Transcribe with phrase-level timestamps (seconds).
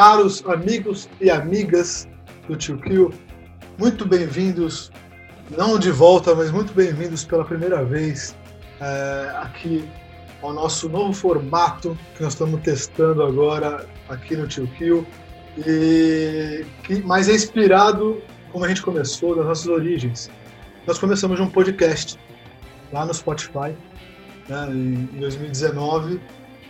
[0.00, 2.08] caros amigos e amigas
[2.48, 3.12] do Tio Kill,
[3.76, 4.90] muito bem-vindos,
[5.50, 8.34] não de volta, mas muito bem-vindos pela primeira vez
[8.80, 9.86] é, aqui
[10.40, 15.06] ao nosso novo formato que nós estamos testando agora aqui no Tio Kill,
[15.58, 18.22] e que, mas é inspirado
[18.52, 20.30] como a gente começou, das nossas origens.
[20.86, 22.18] Nós começamos de um podcast
[22.90, 23.76] lá no Spotify,
[24.48, 26.18] né, em 2019,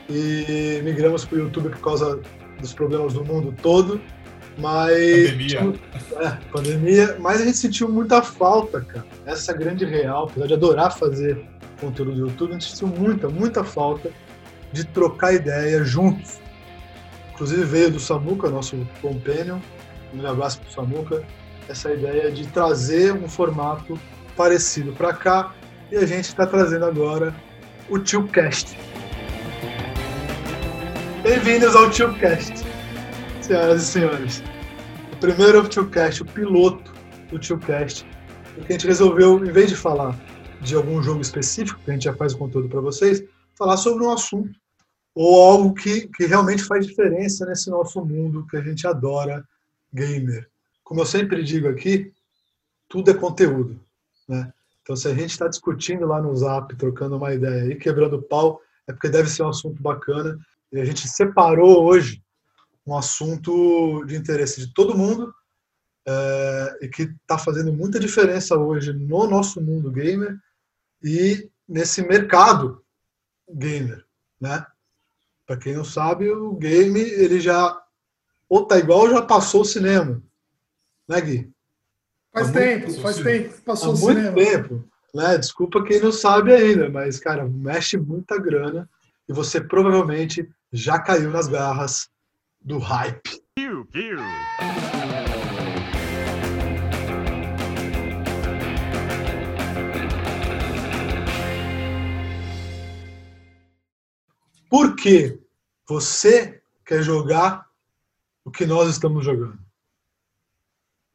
[0.08, 2.20] e migramos para o YouTube por causa
[2.60, 4.00] dos problemas do mundo todo.
[4.58, 5.30] Mas.
[5.30, 5.74] Pandemia.
[6.16, 7.16] É, pandemia.
[7.18, 9.06] Mas a gente sentiu muita falta, cara.
[9.26, 11.44] Essa grande real, apesar de adorar fazer
[11.80, 14.10] conteúdo do YouTube, a gente sentiu muita, muita falta
[14.72, 16.38] de trocar ideia juntos.
[17.32, 19.58] Inclusive veio do Samuca, nosso companion.
[20.12, 21.22] Um abraço pro Samuca.
[21.68, 23.98] Essa ideia de trazer um formato
[24.36, 25.54] parecido para cá.
[25.90, 27.34] E a gente está trazendo agora
[27.88, 28.76] o TioCast.
[31.30, 32.54] Bem-vindos ao TioCast,
[33.40, 34.42] senhoras e senhores.
[35.12, 36.92] O primeiro TioCast, o piloto
[37.30, 38.04] do TioCast,
[38.52, 40.18] porque a gente resolveu, em vez de falar
[40.60, 43.22] de algum jogo específico, que a gente já faz o conteúdo para vocês,
[43.56, 44.58] falar sobre um assunto
[45.14, 49.46] ou algo que, que realmente faz diferença nesse nosso mundo que a gente adora,
[49.94, 50.50] gamer.
[50.82, 52.12] Como eu sempre digo aqui,
[52.88, 53.80] tudo é conteúdo.
[54.28, 54.52] Né?
[54.82, 58.60] Então, se a gente está discutindo lá no Zap, trocando uma ideia e quebrando pau,
[58.88, 60.36] é porque deve ser um assunto bacana.
[60.72, 62.22] E a gente separou hoje
[62.86, 65.34] um assunto de interesse de todo mundo
[66.06, 70.36] é, e que está fazendo muita diferença hoje no nosso mundo gamer
[71.02, 72.82] e nesse mercado
[73.48, 74.04] gamer,
[74.40, 74.64] né?
[75.46, 77.80] Para quem não sabe, o game ele já
[78.48, 80.22] ou tá igual ou já passou o cinema,
[81.08, 81.50] né, Gui?
[82.32, 84.36] Faz Há tempo, muito, faz tempo, passou Há o muito cinema.
[84.36, 84.84] tempo,
[85.14, 85.38] né?
[85.38, 88.88] Desculpa quem não sabe ainda, mas cara, mexe muita grana
[89.28, 92.08] e você provavelmente já caiu nas garras
[92.60, 93.42] do hype.
[93.54, 94.18] Pew, pew.
[104.68, 105.40] Por que
[105.88, 107.66] você quer jogar
[108.44, 109.58] o que nós estamos jogando?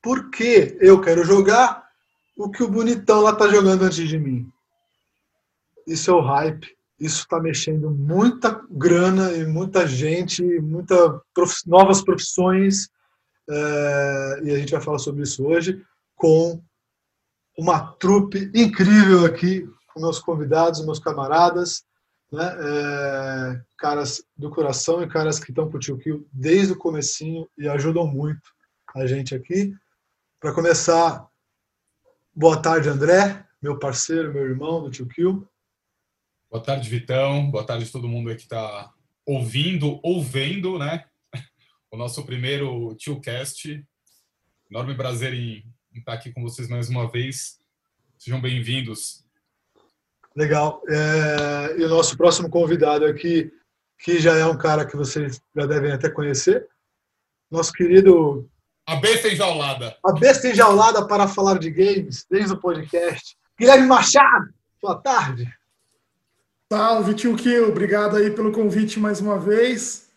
[0.01, 1.89] Por que eu quero jogar
[2.37, 4.51] o que o bonitão lá está jogando antes de mim?
[5.87, 11.53] Isso é o hype isso está mexendo muita grana e muita gente, muitas prof...
[11.65, 12.89] novas profissões,
[13.49, 14.39] é...
[14.43, 15.83] e a gente vai falar sobre isso hoje,
[16.15, 16.61] com
[17.57, 21.83] uma trupe incrível aqui, com meus convidados, meus camaradas,
[22.31, 22.55] né?
[22.59, 23.61] É...
[23.77, 27.67] caras do coração e caras que estão com o Tio Kill desde o comecinho e
[27.67, 28.55] ajudam muito
[28.95, 29.73] a gente aqui.
[30.39, 31.27] Para começar,
[32.33, 35.45] boa tarde, André, meu parceiro, meu irmão do Tio Kill.
[36.55, 37.51] Boa tarde, Vitão.
[37.51, 38.89] Boa tarde a todo mundo aí que está
[39.25, 41.03] ouvindo ou vendo, né?
[41.91, 43.85] O nosso primeiro TioCast.
[44.71, 47.59] Enorme prazer em, em estar aqui com vocês mais uma vez.
[48.17, 49.25] Sejam bem-vindos.
[50.33, 50.81] Legal.
[50.87, 53.51] É, e o nosso próximo convidado aqui,
[53.99, 56.65] que já é um cara que vocês já devem até conhecer,
[57.51, 58.49] nosso querido.
[58.87, 59.97] A besta enjaulada.
[60.05, 63.35] A besta enjaulada para falar de games, desde o podcast.
[63.59, 65.53] Guilherme Machado, boa tarde.
[66.71, 67.69] Salve, tio Kill.
[67.69, 70.09] Obrigado aí pelo convite mais uma vez.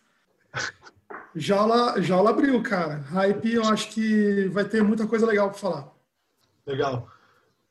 [1.35, 2.95] Jaula, Jaula abriu, cara.
[2.95, 5.91] Hype, eu acho que vai ter muita coisa legal para falar.
[6.65, 7.07] Legal.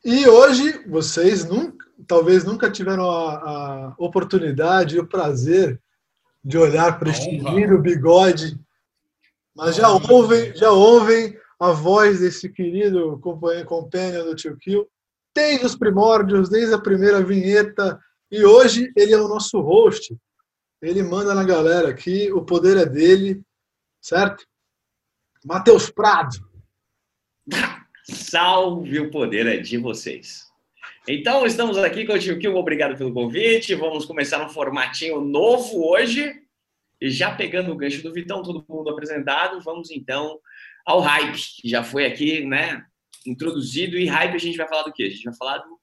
[0.05, 5.81] E hoje, vocês nunca, talvez nunca tiveram a, a oportunidade e o prazer
[6.45, 8.57] de olhar para este lindo bigode,
[9.57, 14.89] mas já ouvem, já ouvem a voz desse querido companheiro companion do Tio Kill,
[15.35, 17.99] desde os primórdios, desde a primeira vinheta
[18.31, 20.17] e hoje ele é o nosso host.
[20.81, 23.43] Ele manda na galera aqui, o poder é dele,
[24.01, 24.47] certo?
[25.45, 26.37] Matheus Prado.
[28.05, 30.47] Salve, o poder é de vocês.
[31.07, 33.75] Então, estamos aqui com o Tio Kill, obrigado pelo convite.
[33.75, 36.35] Vamos começar um formatinho novo hoje.
[37.01, 40.39] E já pegando o gancho do Vitão, todo mundo apresentado, vamos então
[40.85, 42.85] ao hype, que já foi aqui, né,
[43.27, 43.97] introduzido.
[43.97, 45.05] E hype a gente vai falar do quê?
[45.05, 45.78] A gente vai falar do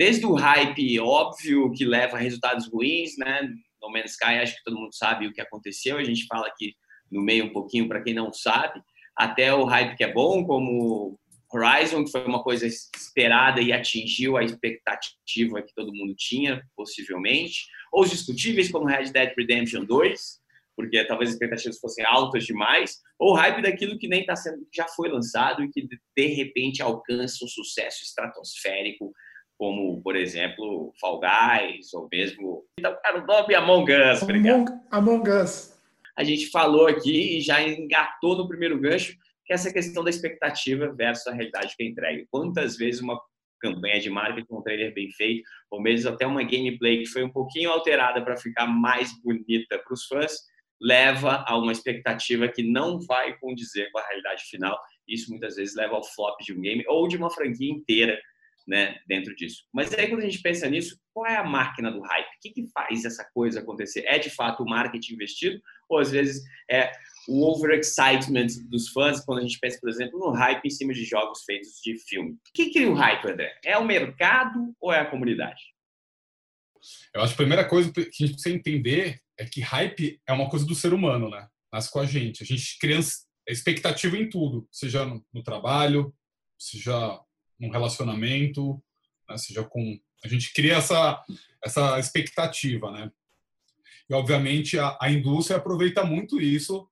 [0.00, 3.42] desde o hype óbvio que leva a resultados ruins, né?
[3.82, 5.98] No Man's Sky, acho que todo mundo sabe o que aconteceu.
[5.98, 6.74] A gente fala aqui
[7.12, 8.80] no meio um pouquinho para quem não sabe,
[9.14, 11.20] até o hype que é bom, como
[11.52, 17.66] Horizon, que foi uma coisa esperada e atingiu a expectativa que todo mundo tinha, possivelmente,
[17.92, 20.40] ou os discutíveis, como Red Dead Redemption 2,
[20.74, 24.88] porque talvez as expectativas fossem altas demais, ou hype daquilo que nem está sendo, já
[24.88, 25.86] foi lançado e que
[26.16, 29.12] de repente alcança um sucesso estratosférico
[29.60, 32.64] como, por exemplo, Fall Guys, ou mesmo.
[32.78, 34.72] Então, cara, o nome Among Us, obrigado.
[34.90, 35.78] Among, Among Us.
[36.16, 39.12] a gente falou aqui e já engatou no primeiro gancho,
[39.44, 42.26] que é essa questão da expectativa versus a realidade que é entregue.
[42.30, 43.20] Quantas vezes uma
[43.60, 47.30] campanha de marketing, um trailer bem feito, ou mesmo até uma gameplay que foi um
[47.30, 50.32] pouquinho alterada para ficar mais bonita para os fãs,
[50.80, 54.80] leva a uma expectativa que não vai condizer com a realidade final.
[55.06, 58.18] Isso muitas vezes leva ao flop de um game ou de uma franquia inteira
[58.70, 59.64] né, dentro disso.
[59.74, 62.24] Mas aí quando a gente pensa nisso, qual é a máquina do hype?
[62.24, 64.04] O que, que faz essa coisa acontecer?
[64.06, 66.40] É de fato o marketing investido ou às vezes
[66.70, 66.92] é
[67.26, 71.04] o overexcitement dos fãs quando a gente pensa, por exemplo, no hype em cima de
[71.04, 72.30] jogos feitos de filme?
[72.30, 73.58] O que cria o hype, André?
[73.64, 75.60] É o mercado ou é a comunidade?
[77.12, 80.32] Eu acho que a primeira coisa que a gente precisa entender é que hype é
[80.32, 81.48] uma coisa do ser humano, né?
[81.72, 82.44] Nasce com a gente.
[82.44, 83.00] A gente cria
[83.48, 86.14] expectativa em tudo, seja no trabalho,
[86.56, 87.20] seja
[87.60, 88.82] num relacionamento,
[89.28, 89.36] né?
[89.36, 91.22] seja com a gente cria essa
[91.62, 93.10] essa expectativa, né?
[94.08, 96.88] E obviamente a, a indústria aproveita muito isso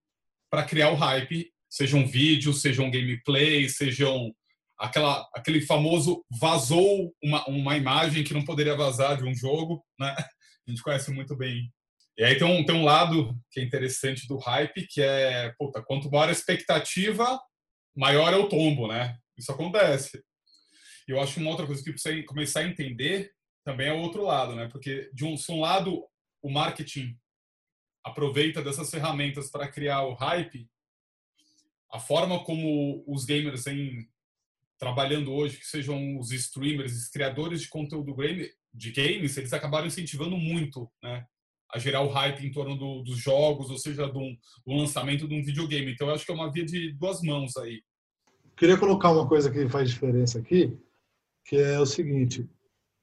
[0.51, 4.35] para criar o hype, seja um vídeo, seja um gameplay, sejam
[4.79, 10.15] aquela aquele famoso vazou uma, uma imagem que não poderia vazar de um jogo, né?
[10.67, 11.73] A gente conhece muito bem.
[12.19, 15.83] E aí tem um, tem um lado que é interessante do hype, que é, puta,
[15.83, 17.41] quanto maior a expectativa,
[17.97, 19.17] maior é o tombo, né?
[19.39, 20.23] Isso acontece.
[21.09, 23.33] E eu acho que uma outra coisa que precisa começar a entender
[23.65, 24.69] também é o outro lado, né?
[24.69, 26.05] Porque de um, se um lado
[26.43, 27.19] o marketing
[28.05, 30.69] aproveita dessas ferramentas para criar o hype,
[31.91, 34.07] a forma como os gamers vêm
[34.79, 38.15] trabalhando hoje, que sejam os streamers, os criadores de conteúdo
[38.73, 41.25] de games, eles acabaram incentivando muito, né?
[41.71, 44.21] A gerar o hype em torno do, dos jogos, ou seja, do,
[44.67, 45.93] do lançamento de um videogame.
[45.93, 47.83] Então, eu acho que é uma via de duas mãos aí.
[48.57, 50.79] Queria colocar uma coisa que faz diferença aqui,
[51.49, 52.49] que é o seguinte: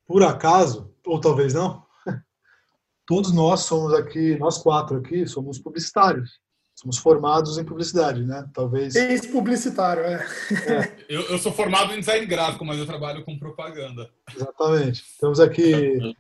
[0.08, 1.84] por acaso, ou talvez não,
[3.06, 6.40] todos nós somos aqui, nós quatro aqui, somos publicitários.
[6.78, 8.46] Somos formados em publicidade, né?
[8.54, 8.96] Talvez.
[8.96, 10.28] Ex-publicitário, é.
[10.68, 11.06] é.
[11.08, 14.10] Eu, eu, sou formado em design gráfico, mas eu trabalho com propaganda.
[14.36, 15.04] Exatamente.
[15.22, 16.16] Temos aqui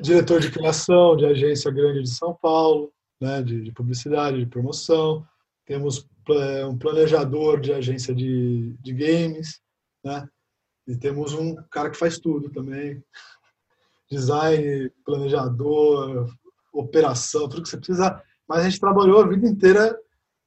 [0.00, 3.42] diretor de criação de agência grande de São Paulo, né?
[3.42, 5.26] de, de publicidade, de promoção.
[5.66, 6.06] Temos
[6.70, 9.60] um planejador de agência de, de games,
[10.04, 10.26] né?
[10.86, 13.02] E temos um cara que faz tudo também.
[14.10, 16.28] Design, planejador,
[16.72, 18.22] operação, tudo que você precisa.
[18.48, 19.98] Mas a gente trabalhou a vida inteira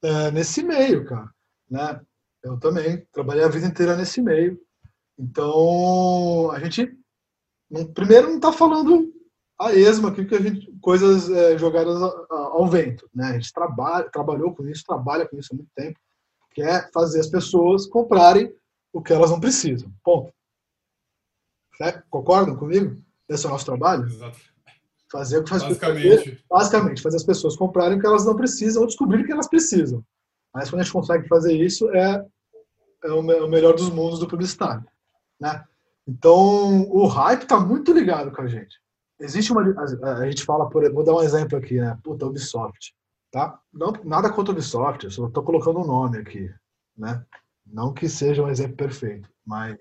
[0.04, 1.30] é, nesse meio, cara.
[1.70, 2.02] Né?
[2.44, 4.60] Eu também trabalhei a vida inteira nesse meio.
[5.18, 6.96] Então, a gente,
[7.94, 9.12] primeiro, não está falando
[9.60, 13.10] a esmo aqui, que a gente, coisas é, jogadas ao vento.
[13.14, 13.28] Né?
[13.28, 15.98] A gente trabalha, trabalhou com isso, trabalha com isso há muito tempo,
[16.54, 18.54] que é fazer as pessoas comprarem
[18.96, 19.92] o que elas não precisam.
[20.02, 20.34] Ponto.
[21.82, 22.96] É, concordam comigo?
[23.28, 24.06] Esse é o nosso trabalho?
[24.06, 24.40] Exato.
[25.12, 26.18] Fazer o que faz basicamente.
[26.18, 29.34] Fazer, basicamente, fazer as pessoas comprarem o que elas não precisam ou descobrirem o que
[29.34, 30.02] elas precisam.
[30.54, 32.26] Mas quando a gente consegue fazer isso, é,
[33.04, 34.86] é o, o melhor dos mundos do publicitário.
[35.42, 35.62] Né?
[36.08, 38.80] Então, o hype está muito ligado com a gente.
[39.20, 39.62] Existe uma.
[39.62, 41.98] A, a, gente fala, por vou dar um exemplo aqui, né?
[42.02, 42.96] Puta, Ubisoft.
[43.30, 43.60] Tá?
[43.74, 46.50] Não, nada contra o Ubisoft, eu só estou colocando um nome aqui.
[46.98, 47.22] Né?
[47.66, 49.78] Não que seja um exemplo perfeito, mas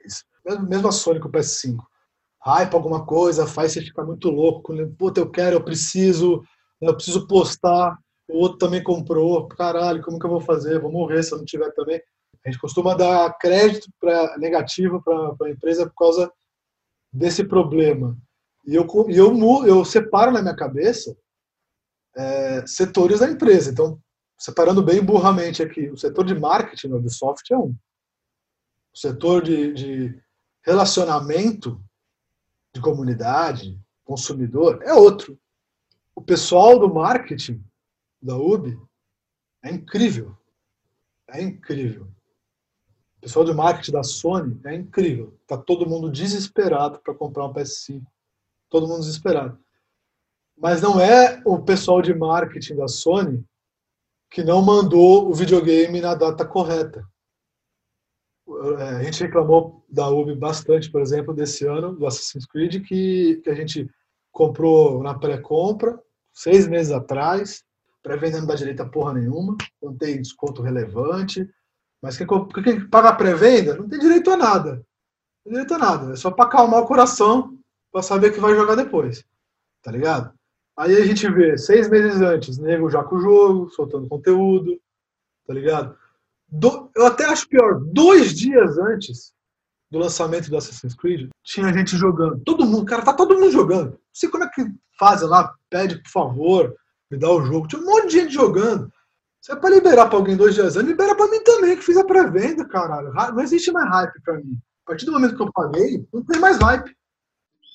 [0.69, 1.79] mesmo a Sony com o PS5.
[2.43, 4.75] Hype alguma coisa, faz você ficar muito louco.
[4.99, 6.43] Puta, eu quero, eu preciso,
[6.81, 7.99] eu preciso postar.
[8.29, 9.49] O outro também comprou.
[9.49, 10.81] Caralho, como que eu vou fazer?
[10.81, 12.01] Vou morrer se eu não tiver também.
[12.45, 16.31] A gente costuma dar crédito para negativo para a empresa por causa
[17.11, 18.17] desse problema.
[18.67, 21.17] E eu, eu, eu separo na minha cabeça
[22.17, 23.71] é, setores da empresa.
[23.71, 23.99] Então,
[24.39, 27.77] separando bem burramente aqui, o setor de marketing no Ubisoft é um.
[28.93, 30.23] O setor de, de
[30.63, 31.83] relacionamento
[32.75, 35.39] de comunidade, consumidor, é outro.
[36.15, 37.65] O pessoal do marketing
[38.21, 38.79] da UB
[39.63, 40.37] é incrível.
[41.29, 42.09] É incrível.
[43.19, 45.39] O pessoal de marketing da Sony é incrível.
[45.47, 48.03] Tá todo mundo desesperado para comprar um PS5.
[48.69, 49.59] Todo mundo desesperado.
[50.57, 53.45] Mas não é o pessoal de marketing da Sony
[54.35, 57.07] que não mandou o videogame na data correta.
[58.81, 63.41] É, a gente reclamou da Ubi bastante, por exemplo, desse ano, do Assassin's Creed, que,
[63.45, 63.89] que a gente
[64.33, 67.63] comprou na pré-compra, seis meses atrás,
[68.03, 71.49] pré-venda não dá direito a porra nenhuma, não tem desconto relevante,
[72.03, 72.27] mas quem,
[72.65, 74.73] quem paga a pré-venda não tem direito a nada.
[74.75, 77.57] Não tem direito a nada, é só para acalmar o coração,
[77.93, 79.25] para saber que vai jogar depois,
[79.81, 80.35] tá ligado?
[80.77, 84.81] Aí a gente vê, seis meses antes, nego já com o jogo, soltando conteúdo,
[85.47, 85.97] tá ligado?
[86.49, 89.33] Do, eu até acho pior, dois dias antes
[89.91, 92.41] do lançamento do Assassin's Creed, tinha gente jogando.
[92.45, 93.91] Todo mundo, cara, tá todo mundo jogando.
[93.93, 94.65] Não sei como é que
[94.99, 96.75] fazem lá, pede, por favor,
[97.11, 97.69] me dá o jogo.
[97.69, 98.93] Tinha um monte de gente jogando.
[99.41, 101.97] Se é pra liberar pra alguém dois dias antes, libera pra mim também, que fiz
[101.97, 103.13] a pré-venda, caralho.
[103.13, 104.59] Não existe mais hype pra mim.
[104.85, 106.97] A partir do momento que eu paguei, não tem mais hype.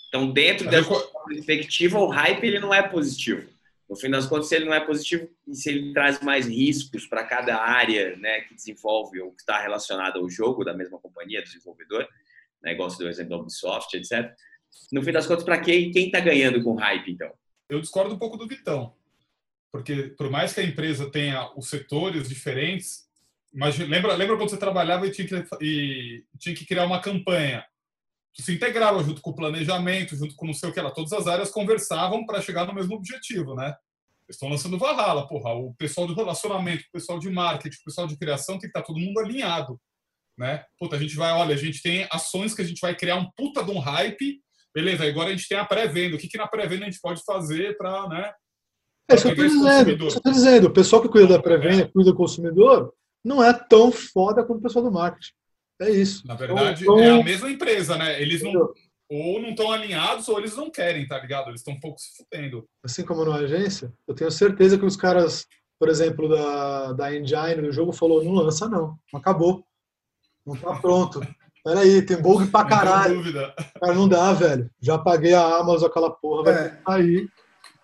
[0.10, 3.48] Então, dentro Mas dessa eu- perspectiva, o hype ele não é positivo.
[3.88, 7.08] No fim das contas, se ele não é positivo, e se ele traz mais riscos
[7.08, 11.42] para cada área né, que desenvolve ou que está relacionada ao jogo da mesma companhia,
[11.42, 12.08] desenvolvedor,
[12.62, 14.32] né, igual você deu o exemplo da Ubisoft, etc.
[14.92, 17.32] No fim das contas, para quem quem está ganhando com hype, então?
[17.68, 18.96] eu discordo um pouco do Vitão.
[19.72, 23.08] Porque, por mais que a empresa tenha os setores diferentes,
[23.54, 27.64] imagina, lembra, lembra quando você trabalhava e tinha, que, e tinha que criar uma campanha?
[28.34, 30.92] Que se integrava junto com o planejamento, junto com não sei o que lá.
[30.92, 33.76] Todas as áreas conversavam para chegar no mesmo objetivo, né?
[34.28, 35.54] Eles estão lançando Valhalla, porra.
[35.54, 38.84] O pessoal do relacionamento, o pessoal de marketing, o pessoal de criação tem que estar
[38.84, 39.80] todo mundo alinhado,
[40.38, 40.64] né?
[40.80, 43.30] Puta, a gente vai, olha, a gente tem ações que a gente vai criar um
[43.36, 44.40] puta de um hype
[44.74, 46.16] Beleza, agora a gente tem a pré-venda.
[46.16, 48.32] O que, que na pré-venda a gente pode fazer para, né?
[49.10, 50.22] É pegar esse dizendo.
[50.22, 50.68] tô dizendo.
[50.68, 52.94] O pessoal que cuida da pré-venda, cuida do consumidor,
[53.26, 55.34] não é tão foda quanto o pessoal do marketing.
[55.82, 56.26] É isso.
[56.28, 58.22] Na verdade, Então- é a mesma empresa, né?
[58.22, 58.74] Eles não
[59.12, 61.48] ou não estão alinhados ou eles não querem, tá ligado?
[61.50, 62.66] Eles estão um pouco se fudendo.
[62.84, 65.48] assim como numa agência, eu tenho certeza que os caras,
[65.80, 69.64] por exemplo, da, da engine do jogo, falou, não lança não, acabou.
[70.46, 71.20] Não tá pronto.
[71.64, 73.16] Peraí, tem bug pra Não caralho.
[73.16, 73.54] dúvida.
[73.80, 74.70] Cara, não dá, velho.
[74.80, 76.80] Já paguei a Amazon, aquela porra, vai É.
[76.86, 77.30] sair.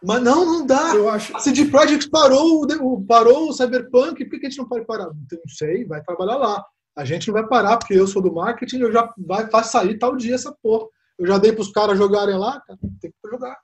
[0.04, 0.94] Mas não, não dá.
[0.96, 1.36] Eu acho.
[1.36, 2.66] A CD Projekt parou,
[3.08, 5.06] parou o Cyberpunk, por que que a gente não pode parar?
[5.08, 6.64] Não sei, vai trabalhar lá.
[6.96, 9.98] A gente não vai parar, porque eu sou do marketing, eu já vai, vai sair
[9.98, 10.88] tal dia essa porra.
[11.18, 13.58] Eu já dei pros caras jogarem lá, cara, tem que jogar.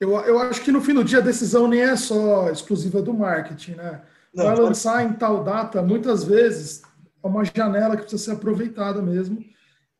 [0.00, 3.12] Eu, eu acho que no fim do dia a decisão nem é só exclusiva do
[3.12, 4.02] marketing, né?
[4.34, 6.82] Vai lançar em tal data, muitas vezes
[7.22, 9.44] é uma janela que precisa ser aproveitada mesmo.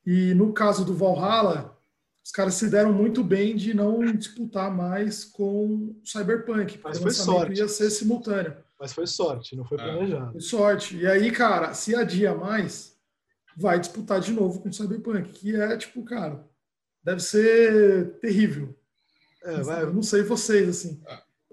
[0.06, 1.76] E no caso do Valhalla,
[2.24, 7.00] os caras se deram muito bem de não disputar mais com o Cyberpunk, porque Mas
[7.00, 7.58] o lançamento sorte.
[7.58, 8.56] ia ser simultâneo.
[8.80, 9.82] Mas foi sorte, não foi É.
[9.82, 10.32] planejado.
[10.32, 10.96] Foi sorte.
[10.96, 12.96] E aí, cara, se adia mais,
[13.56, 16.44] vai disputar de novo com o Cyberpunk, que é tipo, cara,
[17.02, 18.74] deve ser terrível.
[19.44, 21.00] É, vai, Eu não sei vocês, assim.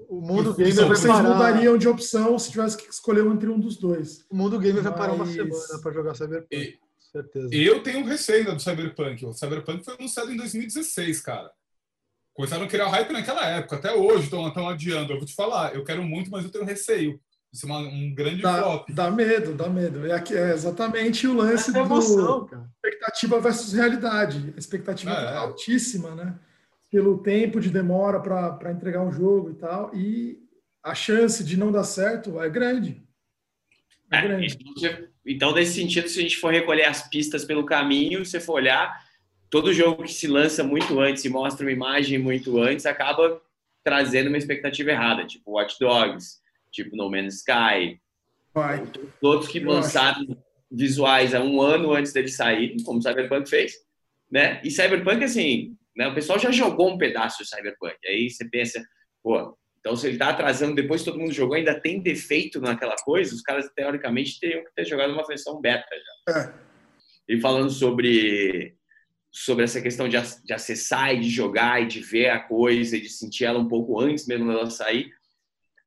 [0.09, 1.23] o mundo gamer vai Vocês parar.
[1.29, 4.25] mudariam de opção se tivesse que escolher entre um dos dois.
[4.29, 6.47] O mundo gamer vai parar uma Mas- semana pra jogar Cyberpunk.
[6.55, 6.77] E-
[7.11, 7.47] Certeza.
[7.55, 9.25] Eu tenho receio ainda do Cyberpunk.
[9.25, 11.49] O Cyberpunk foi anunciado em 2016, cara.
[12.35, 13.77] Começaram a criar hype naquela época.
[13.77, 15.13] Até hoje estão adiando.
[15.13, 17.19] Eu vou te falar, eu quero muito, mas eu tenho receio.
[17.51, 18.89] Isso é uma- um grande Dá, flop.
[18.91, 20.05] dá medo, dá medo.
[20.05, 22.69] É, aqui- é exatamente o lance é a do emoção, cara.
[22.83, 24.53] expectativa versus realidade.
[24.53, 26.37] A expectativa É, altíssima, né?
[26.91, 29.95] Pelo tempo de demora para entregar um jogo e tal.
[29.95, 30.37] E
[30.83, 33.01] a chance de não dar certo é grande.
[34.11, 34.57] É É, grande.
[34.77, 38.39] então, então, nesse sentido, se a gente for recolher as pistas pelo caminho, se você
[38.41, 39.04] for olhar,
[39.49, 43.41] todo jogo que se lança muito antes e mostra uma imagem muito antes acaba
[43.83, 46.39] trazendo uma expectativa errada, tipo Watch Dogs,
[46.71, 48.01] tipo No Man's Sky,
[48.53, 48.83] Vai.
[49.21, 50.25] todos que lançaram
[50.71, 53.73] visuais há um ano antes deles saírem, como Cyberpunk fez,
[54.29, 54.59] né?
[54.63, 57.95] E Cyberpunk, assim, né, o pessoal já jogou um pedaço de Cyberpunk.
[58.07, 58.83] Aí você pensa,
[59.23, 62.95] pô, então se ele tá atrasando depois que todo mundo jogou, ainda tem defeito naquela
[62.95, 65.87] coisa, os caras teoricamente teriam que ter jogado uma versão beta
[66.27, 66.39] já.
[66.39, 66.53] É.
[67.29, 68.75] E falando sobre
[69.35, 70.15] sobre essa questão de,
[70.45, 73.67] de acessar e de jogar e de ver a coisa e de sentir ela um
[73.67, 75.11] pouco antes mesmo dela sair,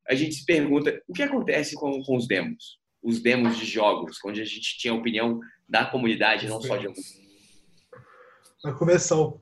[0.06, 2.78] a gente se pergunta o que acontece com, com os demos?
[3.02, 6.88] Os demos de jogos, onde a gente tinha a opinião da comunidade, não só de
[6.88, 7.18] alguns.
[8.62, 9.40] Vai começar o.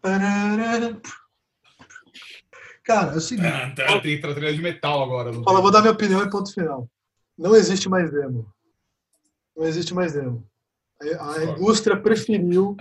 [2.84, 3.48] Cara, é o seguinte.
[3.48, 5.32] Ah, tá, Tem trilha de metal agora.
[5.32, 6.88] não Fala, vou dar minha opinião e ponto final.
[7.36, 8.46] Não existe mais demo.
[9.56, 10.46] Não existe mais demo.
[11.18, 12.76] A, a indústria preferiu,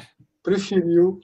[0.45, 1.19] preferiu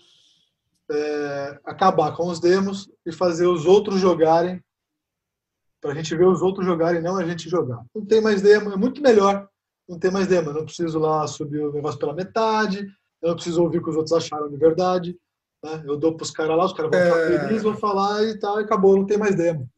[0.92, 4.62] é, acabar com os demos e fazer os outros jogarem,
[5.80, 7.82] para a gente ver os outros jogarem, não a gente jogar.
[7.96, 9.48] Não tem mais demo, é muito melhor
[9.88, 10.50] não ter mais demo.
[10.50, 12.86] Eu não preciso lá subir o negócio pela metade,
[13.22, 15.18] eu não preciso ouvir o que os outros acharam de verdade.
[15.64, 15.84] Né?
[15.86, 17.40] Eu dou para os caras lá, os caras vão ficar É.
[17.40, 19.70] felizes, vão falar e tal, e acabou, não tem mais demo.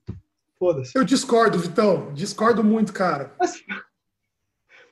[0.57, 0.97] Foda-se.
[0.97, 2.13] Eu discordo, Vitão.
[2.13, 3.35] Discordo muito, cara.
[3.39, 3.61] Mas-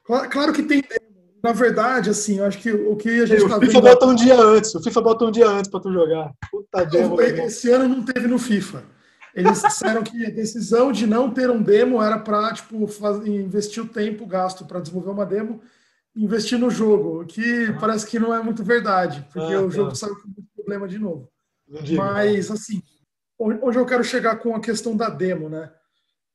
[0.04, 1.01] Cla- Claro que tem demo.
[1.44, 3.82] Na verdade, assim, eu acho que o que a gente o tá FIFA vendo.
[3.82, 4.76] bota um dia antes.
[4.76, 6.32] O FIFA bota um dia antes pra tu jogar.
[6.52, 7.20] Puta demo.
[7.22, 8.84] Esse ano não teve no FIFA.
[9.34, 12.86] Eles disseram que a decisão de não ter um demo era para tipo,
[13.26, 15.62] investir o tempo gasto para desenvolver uma demo,
[16.16, 19.90] investir no jogo, o que parece que não é muito verdade, porque Ah, o jogo
[19.92, 19.96] tá.
[19.96, 21.30] saiu com muito problema de novo.
[21.96, 22.82] Mas, assim,
[23.40, 25.72] onde eu quero chegar com a questão da demo, né?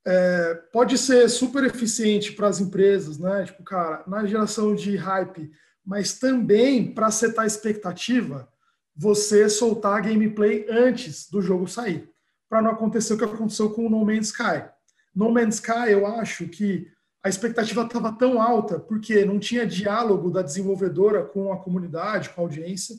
[0.08, 3.44] É, pode ser super eficiente para as empresas, né?
[3.44, 5.50] Tipo, cara, na geração de hype,
[5.84, 8.48] mas também para setar expectativa,
[8.94, 12.08] você soltar gameplay antes do jogo sair,
[12.48, 14.64] para não acontecer o que aconteceu com o No Man's Sky.
[15.12, 16.88] No Man's Sky, eu acho que
[17.22, 22.40] a expectativa estava tão alta porque não tinha diálogo da desenvolvedora com a comunidade, com
[22.40, 22.94] a audiência,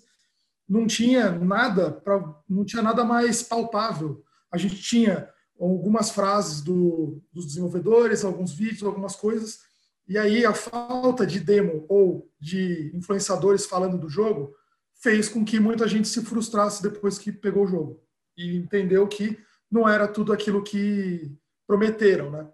[0.68, 4.22] não tinha nada para, não tinha nada mais palpável.
[4.52, 9.60] A gente tinha algumas frases do, dos desenvolvedores, alguns vídeos, algumas coisas,
[10.08, 14.56] e aí a falta de demo ou de influenciadores falando do jogo
[15.02, 18.02] fez com que muita gente se frustrasse depois que pegou o jogo
[18.38, 19.38] e entendeu que
[19.70, 21.36] não era tudo aquilo que
[21.66, 22.48] prometeram, né?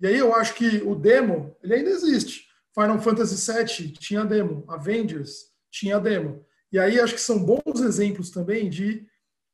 [0.00, 2.46] E aí eu acho que o demo, ele ainda existe.
[2.74, 6.44] Final Fantasy VII tinha demo, Avengers tinha demo.
[6.72, 9.06] E aí acho que são bons exemplos também de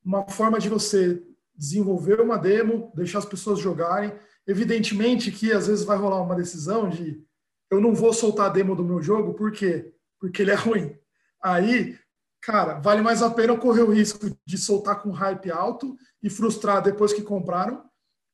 [0.05, 1.23] uma forma de você
[1.55, 4.13] desenvolver uma demo, deixar as pessoas jogarem.
[4.47, 7.25] Evidentemente que às vezes vai rolar uma decisão de
[7.71, 9.95] eu não vou soltar a demo do meu jogo, por quê?
[10.21, 10.97] Porque ele é ruim.
[11.43, 11.99] Aí,
[12.41, 16.83] cara, vale mais a pena correr o risco de soltar com hype alto e frustrar
[16.83, 17.85] depois que compraram,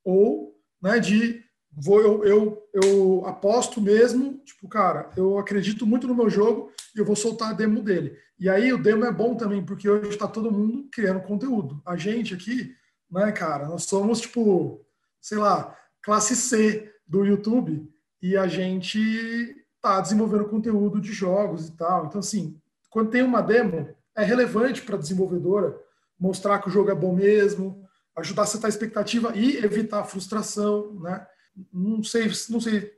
[0.04, 6.14] ou né, de vou eu, eu, eu aposto mesmo, tipo, cara, eu acredito muito no
[6.14, 8.16] meu jogo e eu vou soltar a demo dele.
[8.38, 11.80] E aí o demo é bom também, porque hoje está todo mundo criando conteúdo.
[11.86, 12.74] A gente aqui,
[13.10, 14.84] né, cara, nós somos, tipo,
[15.20, 17.88] sei lá, classe C do YouTube
[18.20, 22.06] e a gente tá desenvolvendo conteúdo de jogos e tal.
[22.06, 22.60] Então, assim,
[22.90, 25.78] quando tem uma demo, é relevante para a desenvolvedora
[26.18, 27.84] mostrar que o jogo é bom mesmo,
[28.16, 31.24] ajudar a setar a expectativa e evitar a frustração, né?
[31.72, 32.92] não sei, não sei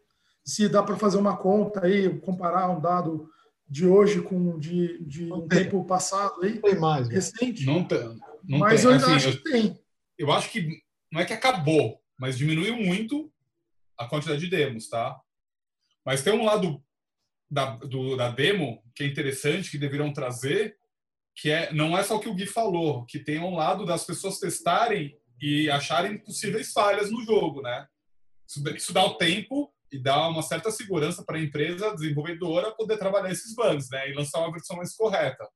[0.45, 3.29] se dá para fazer uma conta aí, comparar um dado
[3.69, 5.65] de hoje com de, de um tem.
[5.65, 7.15] tempo passado aí, tem mais, né?
[7.15, 7.65] recente.
[7.65, 8.91] Não tem, não mas tem.
[8.91, 9.79] eu assim, acho eu, que tem.
[10.21, 13.33] Eu acho que não é que acabou, mas diminuiu muito
[13.99, 15.19] a quantidade de demos, tá?
[16.05, 16.85] Mas tem um lado
[17.51, 20.77] da, do, da demo que é interessante, que deveriam trazer,
[21.35, 24.05] que é não é só o que o Gui falou, que tem um lado das
[24.05, 27.87] pessoas testarem e acharem possíveis falhas no jogo, né?
[28.77, 33.31] Isso dá o tempo e dá uma certa segurança para a empresa desenvolvedora poder trabalhar
[33.31, 34.11] esses bugs, né?
[34.11, 35.49] E lançar uma versão mais correta.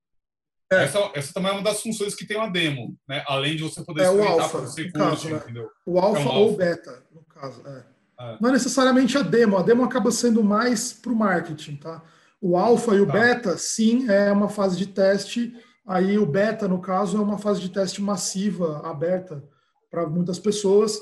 [0.80, 0.84] É.
[0.84, 3.24] Essa, essa também é uma das funções que tem uma demo, né?
[3.26, 5.40] Além de você poder é experimentar o alpha, você curte, né?
[5.42, 5.70] entendeu?
[5.86, 7.62] O alfa é um ou beta, no caso.
[7.66, 7.94] É.
[8.20, 8.36] É.
[8.40, 9.56] Não é necessariamente a demo.
[9.56, 12.02] A demo acaba sendo mais para o marketing, tá?
[12.40, 13.12] O alfa e o Tá.
[13.12, 15.52] beta, sim, é uma fase de teste.
[15.86, 19.42] Aí o beta, no caso, é uma fase de teste massiva, aberta
[19.90, 21.00] para muitas pessoas.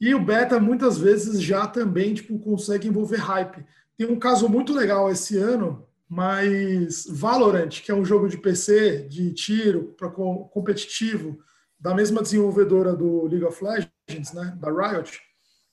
[0.00, 3.64] E o beta, muitas vezes, já também tipo, consegue envolver hype.
[3.96, 9.08] Tem um caso muito legal esse ano, mas Valorant, que é um jogo de PC,
[9.08, 11.38] de tiro, para competitivo,
[11.78, 15.20] da mesma desenvolvedora do League of Legends, né, da Riot,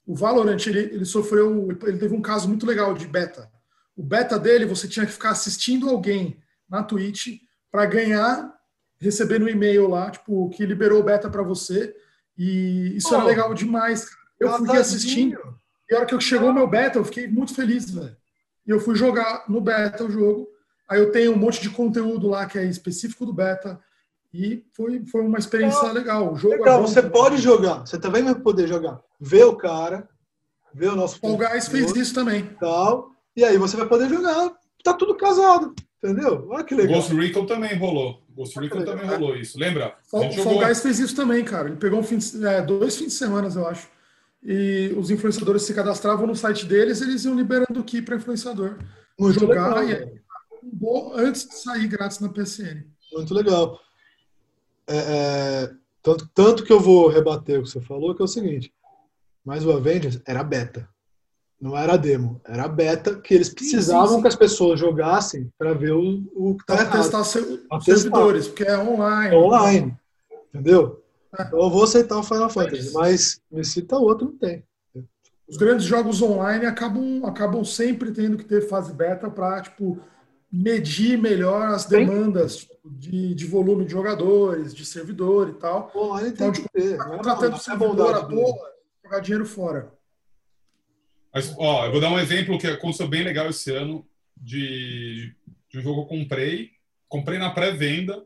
[0.06, 3.50] o Valorant ele, ele sofreu, ele teve um caso muito legal de beta.
[3.96, 7.39] O beta dele, você tinha que ficar assistindo alguém na Twitch
[7.72, 8.54] para ganhar,
[9.00, 11.96] receber no e-mail lá, tipo, que liberou o beta para você.
[12.38, 14.08] E isso era Pô, legal demais.
[14.39, 15.38] Eu fui assistindo.
[15.89, 18.17] E a hora que chegou o meu beta, eu fiquei muito feliz, velho.
[18.67, 20.47] E eu fui jogar no beta o jogo.
[20.89, 23.80] Aí eu tenho um monte de conteúdo lá que é específico do beta.
[24.34, 25.93] E foi, foi uma experiência Legal.
[26.24, 26.34] legal.
[26.34, 29.02] O jogo é Legal, bom você pode jogar, você também vai poder jogar.
[29.19, 30.08] Vê o cara,
[30.74, 32.39] vê o nosso O Guys fez isso também.
[32.41, 34.54] e tal, e aí você vai poder jogar.
[34.84, 36.47] Tá tudo casado, entendeu?
[36.50, 36.95] Olha que legal.
[36.95, 38.24] Ghost Recon também rolou.
[38.34, 38.95] Ghost Recon legal.
[38.95, 39.60] também rolou isso.
[39.60, 39.95] Lembra?
[40.13, 40.60] O Fall.
[40.65, 41.67] Guys fez isso também, cara.
[41.67, 43.88] Ele pegou um fim de- é, dois fins de semana, eu acho.
[44.43, 48.77] E os influenciadores se cadastravam no site deles, eles iam liberando o key para influenciador
[49.19, 49.84] Muito jogar legal.
[49.89, 50.21] e aí-
[51.15, 52.84] antes de sair grátis na PSN.
[53.13, 53.80] Muito legal.
[54.88, 58.27] É, é, tanto, tanto que eu vou rebater o que você falou, que é o
[58.27, 58.73] seguinte.
[59.45, 60.88] Mas o Avengers era beta.
[61.60, 62.41] Não era demo.
[62.43, 64.21] Era beta que eles precisavam sim, sim.
[64.23, 67.86] que as pessoas jogassem para ver o, o que tá Para testar seu- Pra os
[67.86, 68.01] testar.
[68.01, 69.36] servidores, porque é online.
[69.36, 69.97] É online.
[70.49, 71.00] Entendeu?
[71.34, 74.63] Então eu vou aceitar o Final Fantasy, mas me cita outro, não tem.
[75.48, 80.02] Os grandes jogos online acabam, acabam sempre tendo que ter fase beta para tipo,
[80.52, 82.06] medir melhor as Tem.
[82.06, 85.91] demandas tipo, de, de volume de jogadores, de servidor e tal.
[85.96, 86.98] Online tem Então, que ter.
[86.98, 88.72] Tá é contratando é servidor à toa,
[89.04, 89.94] jogar dinheiro fora.
[91.34, 95.34] Mas, ó, eu vou dar um exemplo que aconteceu bem legal esse ano de,
[95.70, 96.72] de um jogo que eu comprei.
[97.08, 98.26] Comprei na pré-venda,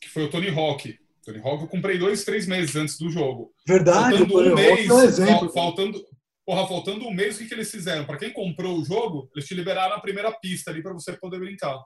[0.00, 0.98] que foi o Tony Hawk.
[1.24, 3.52] Tony Hawk eu comprei dois, três meses antes do jogo.
[3.66, 5.38] Verdade, faltando um eu mês, um exemplo.
[5.40, 6.04] fal- faltando,
[6.46, 8.04] porra, faltando um mês, o que, que eles fizeram?
[8.04, 11.38] Para quem comprou o jogo, eles te liberaram a primeira pista ali para você poder
[11.40, 11.78] brincar.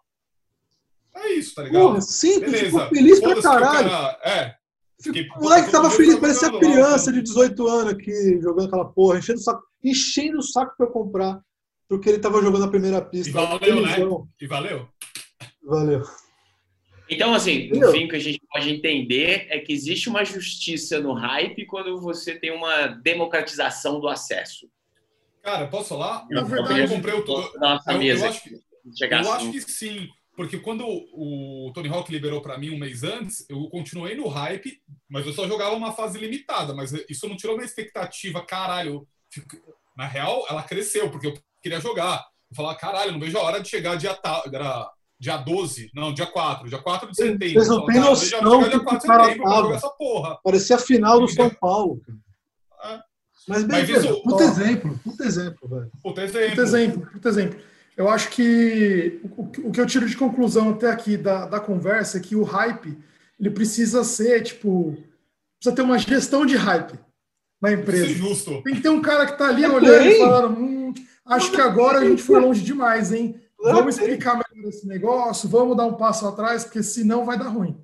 [1.16, 1.82] É isso, tá ligado?
[1.82, 2.64] Porra, simples, Beleza.
[2.66, 3.88] ficou feliz pra caralho.
[3.90, 4.54] cara- É.
[5.00, 7.18] Fiquei- O moleque tava feliz, parecia lá, criança né?
[7.18, 10.90] de 18 anos aqui, jogando aquela porra, enchendo o saco, enchendo o saco pra eu
[10.90, 11.40] comprar,
[11.88, 13.28] porque ele tava jogando a primeira pista.
[13.30, 14.28] E valeu, Felizão.
[14.40, 14.88] E valeu?
[15.62, 16.02] Valeu.
[17.10, 17.90] Então, assim, Entendeu?
[17.92, 22.00] fim, o que a gente pode entender é que existe uma justiça no hype quando
[22.00, 24.68] você tem uma democratização do acesso.
[25.42, 26.26] Cara, posso falar?
[26.30, 27.24] Na Eu, verdade, eu comprei o.
[27.58, 28.54] Nossa Eu, mesa eu acho, que-
[29.00, 30.08] eu acho no- que sim.
[30.36, 34.80] Porque quando o Tony Hawk liberou para mim um mês antes, eu continuei no hype,
[35.08, 36.72] mas eu só jogava uma fase limitada.
[36.74, 38.44] Mas isso não tirou minha expectativa.
[38.46, 39.04] Caralho,
[39.96, 42.24] na real, ela cresceu, porque eu queria jogar.
[42.50, 44.88] Eu falava, caralho, não vejo a hora de chegar dia, tal, era
[45.20, 47.52] dia 12, não, dia 4, dia 4 de setembro.
[47.54, 49.36] Vocês não têm "Cara, eu vejo a hora de noção que 4 de o cara
[49.62, 49.74] tava.
[49.74, 50.38] essa porra.
[50.44, 52.00] Parecia a final do São Paulo.
[52.06, 52.18] cara.
[52.80, 53.04] Ah.
[53.48, 54.46] Mas Mas beleza, isso- puta ó.
[54.46, 55.90] exemplo, puta exemplo, velho.
[56.02, 56.62] Puta Puta exemplo.
[56.62, 57.58] exemplo, puta exemplo.
[57.96, 62.18] Eu acho que o, o que eu tiro de conclusão até aqui da, da conversa
[62.18, 62.96] é que o hype
[63.40, 64.96] ele precisa ser, tipo,
[65.58, 66.92] precisa ter uma gestão de hype
[67.60, 68.06] na Isso é empresa.
[68.14, 68.62] justo.
[68.62, 70.94] Tem que ter um cara que tá ali olhando e falando, hum,
[71.26, 73.40] acho que agora a gente foi longe demais, hein?
[73.60, 77.80] Vamos explicar esse negócio, vamos dar um passo atrás, porque senão vai dar ruim.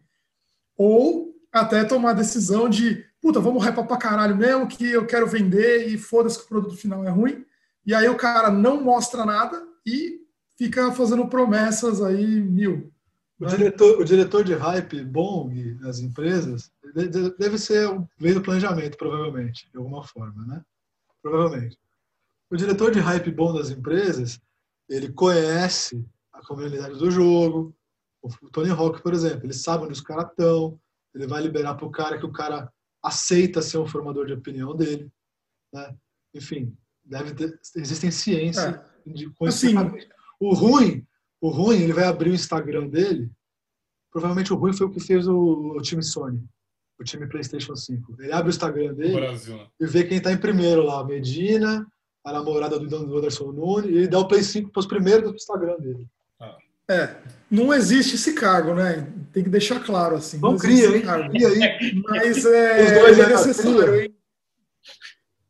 [0.76, 5.26] Ou até tomar a decisão de, puta, vamos hypar pra caralho mesmo, que eu quero
[5.26, 7.44] vender e foda-se que o produto final é ruim.
[7.87, 10.20] E aí o cara não mostra nada e
[10.56, 12.90] fica fazendo promessas aí mil.
[13.38, 13.50] O né?
[13.50, 18.42] diretor, o diretor de hype bom nas empresas de- de- deve ser o meio do
[18.42, 20.62] planejamento, provavelmente, de alguma forma, né?
[21.22, 21.76] Provavelmente.
[22.50, 24.40] O diretor de hype bom das empresas,
[24.88, 26.04] ele conhece
[26.44, 27.74] a comunidade do jogo.
[28.22, 30.78] O Tony Hawk, por exemplo, ele sabe onde os caras estão,
[31.14, 34.74] ele vai liberar para o cara que o cara aceita ser um formador de opinião
[34.74, 35.11] dele,
[35.72, 35.94] né?
[36.33, 39.74] Enfim, deve ter, existem ciência de Assim.
[40.40, 41.07] O ruim,
[41.40, 43.30] o ruim, ele vai abrir o Instagram dele.
[44.11, 46.42] Provavelmente o ruim foi o que fez o, o time Sony,
[46.98, 48.16] o time PlayStation 5.
[48.18, 49.68] Ele abre o Instagram dele Brasil, né?
[49.78, 51.87] e vê quem está em primeiro lá, Medina,
[52.24, 55.30] a namorada do do Anderson Nunes, e ele dá o Play 5 para os primeiros
[55.30, 56.09] do Instagram dele.
[56.90, 57.16] É,
[57.51, 59.07] não existe esse cargo, né?
[59.33, 60.38] Tem que deixar claro assim.
[60.38, 61.03] Não existe cria, esse hein?
[61.03, 61.31] cargo.
[61.31, 61.94] Cria aí.
[62.09, 64.14] Mas é, Os dois ele é necessário, hein?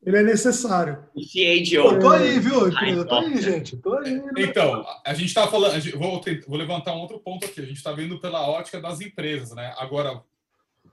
[0.06, 0.96] Ele é necessário.
[1.14, 1.82] CAGO.
[1.94, 2.70] Pô, tô aí, viu?
[2.76, 3.76] Ai, Eu tô aí, gente.
[3.78, 4.16] Tô aí.
[4.16, 4.30] né?
[4.36, 7.60] Então, a gente está falando, gente- vou, vou levantar um outro ponto aqui.
[7.62, 9.74] A gente está vendo pela ótica das empresas, né?
[9.78, 10.22] Agora,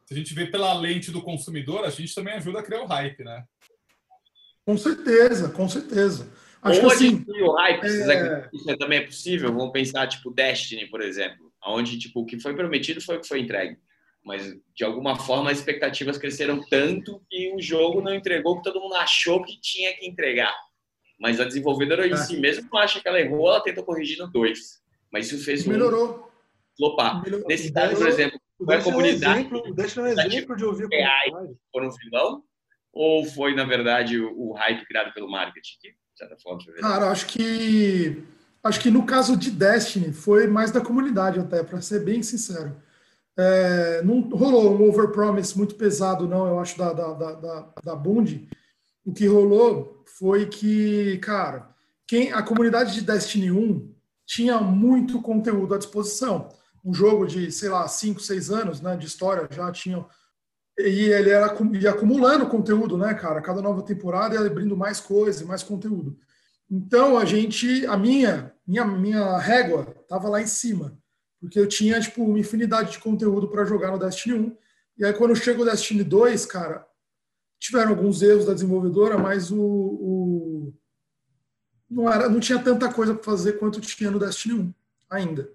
[0.06, 2.88] se a gente vê pela lente do consumidor, a gente também ajuda a criar o
[2.88, 3.44] hype, né?
[4.66, 6.30] Com certeza, com certeza.
[6.62, 9.52] Acho que assim, o hype, é- isso também é possível?
[9.54, 13.28] Vamos pensar, tipo, Destiny, por exemplo, onde tipo, o que foi prometido foi o que
[13.28, 13.78] foi entregue.
[14.24, 18.64] Mas, de alguma forma, as expectativas cresceram tanto que o jogo não entregou o que
[18.64, 20.56] todo mundo achou que tinha que entregar.
[21.20, 22.18] Mas a desenvolvedora em É.
[22.18, 24.80] si mesmo acha que ela errou, ela tenta corrigir no 2.
[25.12, 26.32] Mas isso fez um melhorou.
[26.78, 27.24] flopar.
[27.24, 27.48] melhorou.
[27.48, 30.56] Nesse caso, por exemplo, foi a é um comunidade exemplo, o Destiny é um exemplo
[30.56, 31.32] de ouvir reais.
[31.32, 31.60] comunidade.
[31.72, 32.44] foi um vilão?
[32.94, 35.78] Ou foi, na verdade, o, o hype criado pelo marketing?
[36.82, 38.24] Cara, acho que
[38.64, 42.76] acho que no caso de Destiny foi mais da comunidade até, para ser bem sincero.
[43.38, 47.96] É, não rolou um overpromise muito pesado, não, eu acho, da, da, da, da, da
[47.96, 48.48] Bund.
[49.06, 51.70] O que rolou foi que, cara,
[52.06, 53.92] quem a comunidade de Destiny 1
[54.26, 56.50] tinha muito conteúdo à disposição.
[56.84, 60.08] Um jogo de, sei lá, 5, 6 anos né, de história já tinham.
[60.88, 63.42] E ele era ia acumulando conteúdo, né, cara?
[63.42, 66.18] Cada nova temporada ia abrindo mais coisas, mais conteúdo.
[66.70, 70.98] Então a gente, a minha, minha, minha régua estava lá em cima,
[71.40, 74.58] porque eu tinha tipo uma infinidade de conteúdo para jogar no Destiny 1.
[75.00, 76.86] E aí quando chega o Destiny 2, cara,
[77.60, 80.74] tiveram alguns erros da desenvolvedora, mas o, o-
[81.90, 84.74] não era, não tinha tanta coisa para fazer quanto tinha no Destiny 1
[85.10, 85.52] ainda.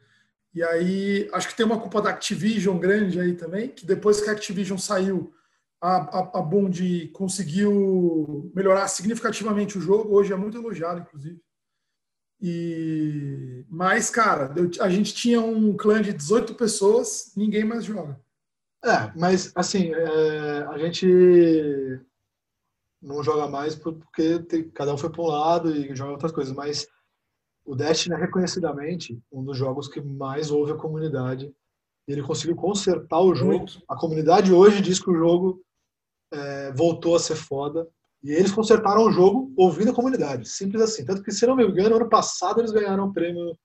[0.56, 4.30] E aí acho que tem uma culpa da Activision grande aí também, que depois que
[4.30, 5.30] a Activision saiu,
[5.78, 10.14] a, a, a Bond conseguiu melhorar significativamente o jogo.
[10.14, 11.38] Hoje é muito elogiado, inclusive.
[12.40, 18.18] E mas, cara, eu- a gente tinha um clã de 18 pessoas, ninguém mais joga.
[18.82, 21.06] É, mas assim, é, a gente
[23.02, 26.32] não joga mais por- porque tem- cada um foi para um lado e joga outras
[26.32, 26.88] coisas, mas
[27.66, 31.52] o Destiny é reconhecidamente um dos jogos que mais ouve a comunidade.
[32.08, 33.58] E ele conseguiu consertar o jogo.
[33.58, 33.82] Muito.
[33.88, 35.60] A comunidade hoje diz que o jogo
[36.32, 37.86] é, voltou a ser foda.
[38.22, 40.48] E eles consertaram o jogo ouvindo a comunidade.
[40.48, 41.04] Simples assim.
[41.04, 43.58] Tanto que, se não me engano, ano passado eles ganharam o prêmio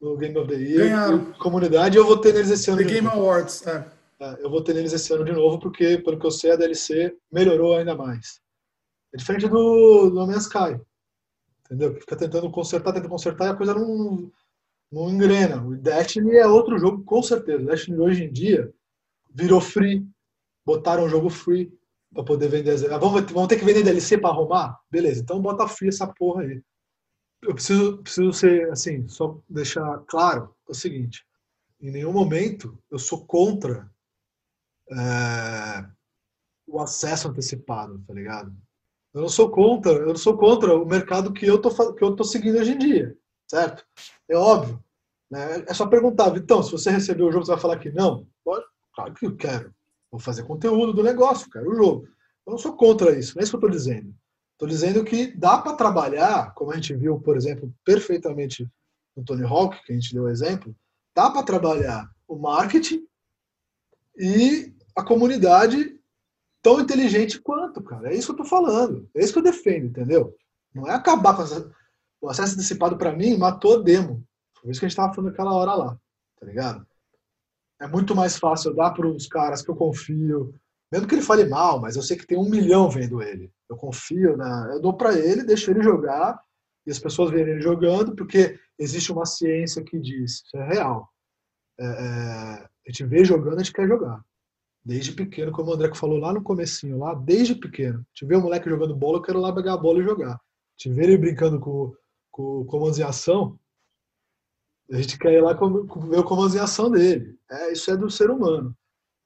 [0.00, 0.88] no Game of the Year.
[0.88, 1.30] Ganharam.
[1.30, 2.78] E Comunidade, eu vou ter neles esse ano.
[2.78, 3.20] The de Game novo.
[3.20, 3.86] Awards, é.
[4.20, 6.56] É, eu vou ter neles esse ano de novo, porque, pelo que eu sei, a
[6.56, 8.40] DLC melhorou ainda mais.
[9.12, 10.80] É diferente do, do No Man's Sky.
[11.64, 11.94] Entendeu?
[11.94, 14.30] Que fica tentando consertar, tentando consertar e a coisa não,
[14.90, 15.62] não engrena.
[15.64, 17.62] O Destiny é outro jogo, com certeza.
[17.62, 18.72] O Destiny hoje em dia
[19.30, 20.06] virou free.
[20.64, 21.72] Botaram um jogo free
[22.12, 22.92] para poder vender.
[22.92, 24.80] Ah, vamos, vamos ter que vender DLC para arrumar?
[24.90, 26.62] Beleza, então bota free essa porra aí.
[27.42, 31.26] Eu preciso, preciso ser, assim, só deixar claro o seguinte:
[31.80, 33.90] em nenhum momento eu sou contra
[34.90, 35.86] é,
[36.66, 38.56] o acesso antecipado, tá ligado?
[39.14, 42.16] Eu não sou contra, eu não sou contra o mercado que eu tô, que eu
[42.16, 43.16] tô seguindo hoje em dia,
[43.48, 43.86] certo?
[44.28, 44.82] É óbvio.
[45.30, 45.64] Né?
[45.68, 48.26] É só perguntar, Vitão, se você recebeu o jogo, você vai falar que não?
[48.44, 48.64] Pode?
[48.92, 49.72] Claro que eu quero.
[50.10, 52.08] Vou fazer conteúdo do negócio, quero o jogo.
[52.44, 54.12] Eu não sou contra isso, não é isso que eu estou dizendo.
[54.52, 58.68] Estou dizendo que dá para trabalhar, como a gente viu, por exemplo, perfeitamente
[59.16, 60.74] no Tony Hawk, que a gente deu exemplo,
[61.14, 63.06] dá para trabalhar o marketing
[64.18, 65.93] e a comunidade
[66.64, 68.08] tão inteligente quanto, cara.
[68.10, 69.06] É isso que eu tô falando.
[69.14, 70.34] É isso que eu defendo, entendeu?
[70.74, 71.70] Não é acabar com essa...
[72.22, 74.24] o acesso antecipado para mim matou a demo.
[74.60, 75.98] Foi isso que a gente tava falando naquela hora lá,
[76.40, 76.86] tá ligado?
[77.78, 80.54] É muito mais fácil eu dar para os caras que eu confio,
[80.90, 83.52] mesmo que ele fale mal, mas eu sei que tem um milhão vendo ele.
[83.68, 86.40] Eu confio na, eu dou para ele, deixo ele jogar
[86.86, 91.10] e as pessoas verem ele jogando, porque existe uma ciência que diz, isso é real.
[91.78, 94.24] É, é, a gente vê jogando, a gente quer jogar.
[94.84, 98.04] Desde pequeno, como o André falou lá no comecinho, lá, desde pequeno.
[98.12, 100.38] Te ver o moleque jogando bola, eu quero lá pegar a bola e jogar.
[100.76, 101.94] Te ver ele brincando com,
[102.30, 103.58] com comandos em ação,
[104.90, 107.38] a gente quer ir lá ver o comandos em ação dele.
[107.50, 108.76] É, isso é do ser humano.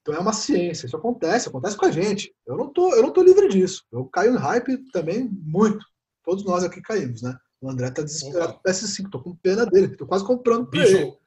[0.01, 2.33] Então é uma ciência, isso acontece, acontece com a gente.
[2.47, 3.85] Eu não tô, eu não tô livre disso.
[3.91, 5.85] Eu caio em hype também muito.
[6.25, 7.37] Todos nós aqui caímos, né?
[7.61, 10.97] O André tá desesperado com PS5, tô com pena dele, tô quase comprando pra Bicho,
[10.97, 11.19] ele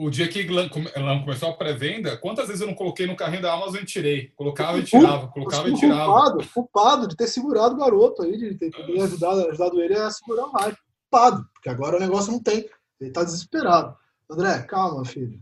[0.00, 3.52] o dia que Lan começou a pré-venda, quantas vezes eu não coloquei no carrinho da
[3.52, 4.28] Amazon e tirei?
[4.34, 6.06] Colocava e tirava, colocava e tirava.
[6.06, 10.10] Culpado, culpado de ter segurado o garoto aí, de ter, ter ajudado, ajudado ele a
[10.10, 10.78] segurar o hype.
[11.10, 12.66] Culpado, porque agora o negócio não tem.
[12.98, 13.94] Ele tá desesperado.
[14.30, 15.38] André, calma, filho.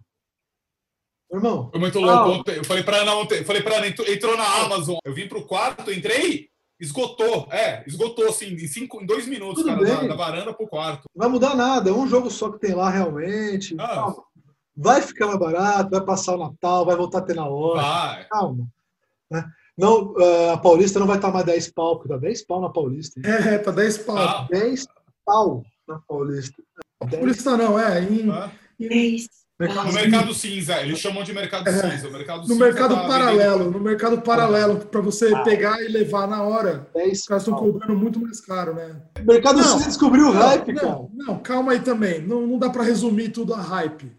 [1.31, 1.69] Meu irmão.
[1.71, 2.51] Foi muito louco.
[2.51, 4.97] Eu falei pra Ana ontem, falei pra Ana, entrou na Amazon.
[5.05, 6.49] Eu vim pro quarto, entrei,
[6.81, 7.47] esgotou.
[7.53, 11.05] É, esgotou assim, em, cinco, em dois minutos, Tudo cara, da, da, varanda pro quarto.
[11.15, 13.77] Não vai mudar nada, é um jogo só que tem lá realmente.
[13.79, 14.15] Ah.
[14.81, 17.83] Vai ficar mais barato, vai passar o Natal, vai voltar a ter na loja.
[17.83, 18.25] Vai.
[18.29, 18.69] Calma.
[19.29, 19.45] Né?
[19.77, 22.69] Não, eh, a Paulista não vai estar mais 10 pau, porque tá 10 pau na
[22.69, 23.19] Paulista.
[23.19, 23.27] Hein?
[23.27, 24.17] É, tá 10 pau.
[24.17, 24.47] Ah.
[24.49, 24.87] 10
[25.27, 26.63] pau na Paulista.
[27.11, 28.05] Paulista não, é.
[28.05, 28.51] Em, ah.
[28.79, 29.27] em...
[29.59, 32.09] Mercado no mercado cinza, eles chamam de mercado é, cinza.
[32.11, 35.43] Mercado no cinza mercado tá paralelo, no mercado paralelo, para você ah.
[35.43, 36.89] pegar e levar na hora.
[36.95, 39.03] É Os caras estão cobrando muito mais caro, né?
[39.21, 41.07] O mercado não, cinza descobriu o hype, não, cara.
[41.13, 42.23] Não, calma aí também.
[42.23, 44.17] Não, não dá para resumir tudo a hype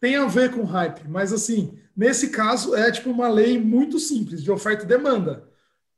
[0.00, 4.42] tem a ver com hype, mas assim, nesse caso é tipo uma lei muito simples
[4.42, 5.44] de oferta e demanda.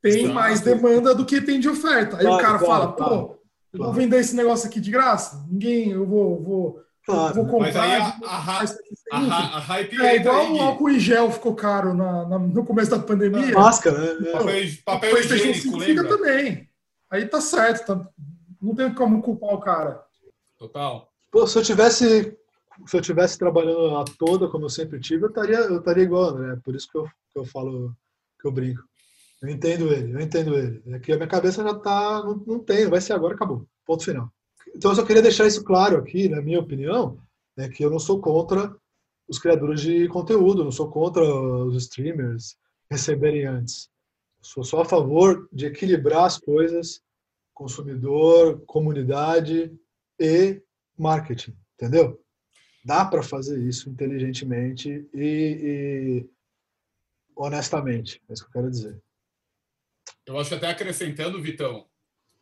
[0.02, 0.34] Tem Exato.
[0.34, 2.16] mais demanda do que tem de oferta.
[2.16, 3.38] Aí claro, o cara claro, fala, claro, pô,
[3.72, 5.46] eu vou vender esse negócio aqui de graça?
[5.48, 7.72] Ninguém, eu vou, vou, claro, vou comprar.
[7.72, 11.94] Mas aí a, a, a, a hype é igual o álcool em gel ficou caro
[11.94, 13.54] na, na, no começo da pandemia.
[13.54, 14.32] Máscara, né?
[14.32, 16.68] Papel, papel higiênico, fica também.
[17.08, 18.08] Aí tá certo, tá,
[18.60, 20.02] não tem como culpar o cara.
[20.58, 21.08] Total.
[21.30, 22.36] Pô, se eu tivesse
[22.86, 26.30] se eu tivesse trabalhando a toda, como eu sempre tive, eu estaria, eu estaria igual,
[26.30, 26.56] André.
[26.64, 27.94] Por isso que eu, que eu falo,
[28.40, 28.82] que eu brinco.
[29.42, 30.82] Eu entendo ele, eu entendo ele.
[30.86, 33.66] É que a minha cabeça já tá, não, não tem, vai ser agora, acabou.
[33.84, 34.30] Ponto final.
[34.74, 37.18] Então eu só queria deixar isso claro aqui, na minha opinião,
[37.56, 38.74] é que eu não sou contra
[39.28, 42.56] os criadores de conteúdo, não sou contra os streamers
[42.90, 43.88] receberem antes.
[44.40, 47.00] Sou só a favor de equilibrar as coisas,
[47.54, 49.72] consumidor, comunidade
[50.18, 50.62] e
[50.98, 52.21] marketing, entendeu?
[52.84, 56.30] Dá para fazer isso inteligentemente e, e,
[57.36, 58.20] honestamente.
[58.28, 59.02] É isso que eu quero dizer.
[60.26, 61.86] Eu acho que até acrescentando, Vitão,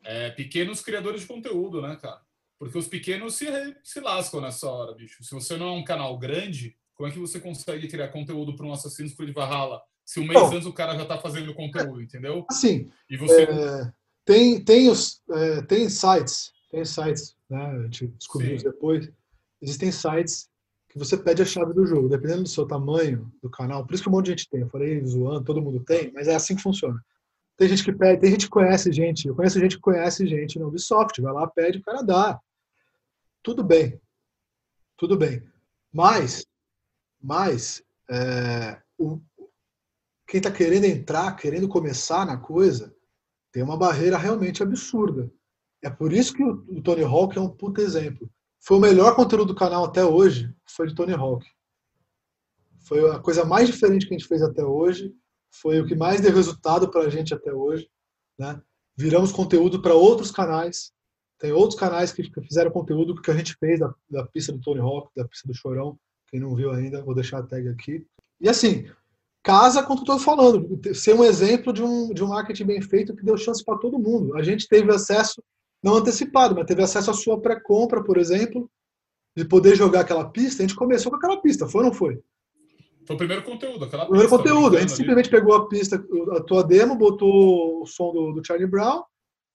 [0.02, 2.20] é, pequenos criadores de conteúdo, né, cara?
[2.58, 3.46] Porque os pequenos se,
[3.82, 5.22] se lascam nessa hora, bicho.
[5.24, 8.66] Se você não é um canal grande, como é que você consegue criar conteúdo para
[8.66, 9.80] um Assassin's Creed Valhalla?
[10.04, 12.44] Se um mês antes o cara já está fazendo conteúdo, entendeu?
[12.50, 13.44] Assim, e você...
[13.44, 13.92] É,
[14.24, 17.64] tem, tem, os, é, tem sites, tem sites, né?
[17.64, 19.10] A gente descobriu depois,
[19.60, 20.48] existem sites
[20.90, 23.86] que você pede a chave do jogo, dependendo do seu tamanho do canal.
[23.86, 24.60] Por isso que um monte de gente tem.
[24.60, 27.00] Eu falei zoando, todo mundo tem, mas é assim que funciona.
[27.56, 29.28] Tem gente que pede, tem gente que conhece gente.
[29.28, 31.20] Eu conheço gente que conhece gente no Ubisoft.
[31.20, 32.40] Vai lá, pede, o cara dá.
[33.40, 34.00] Tudo bem.
[34.96, 35.42] Tudo bem.
[35.92, 36.44] Mas,
[37.22, 39.20] mas é, o,
[40.26, 42.92] quem está querendo entrar, querendo começar na coisa,
[43.52, 45.30] tem uma barreira realmente absurda.
[45.82, 48.28] É por isso que o, o Tony Hawk é um puto exemplo
[48.60, 51.46] foi o melhor conteúdo do canal até hoje, foi de Tony Hawk.
[52.86, 55.14] Foi a coisa mais diferente que a gente fez até hoje,
[55.50, 57.88] foi o que mais deu resultado para a gente até hoje.
[58.38, 58.60] Né?
[58.96, 60.92] Viramos conteúdo para outros canais.
[61.38, 64.80] Tem outros canais que fizeram conteúdo que a gente fez da, da pista do Tony
[64.80, 65.98] Hawk, da pista do Chorão.
[66.28, 68.06] Quem não viu ainda, vou deixar a tag aqui.
[68.40, 68.86] E assim,
[69.42, 70.80] casa com o que eu estou falando.
[70.94, 73.98] Ser um exemplo de um, de um marketing bem feito que deu chance para todo
[73.98, 74.36] mundo.
[74.36, 75.42] A gente teve acesso
[75.82, 78.70] não antecipado, mas teve acesso à sua pré-compra, por exemplo,
[79.36, 80.62] de poder jogar aquela pista.
[80.62, 82.20] A gente começou com aquela pista, foi ou não foi?
[83.06, 84.42] Foi o primeiro conteúdo, aquela primeiro pista.
[84.42, 84.76] conteúdo.
[84.76, 84.96] A gente ali.
[84.96, 86.04] simplesmente pegou a pista,
[86.36, 89.02] a tua demo, botou o som do, do Charlie Brown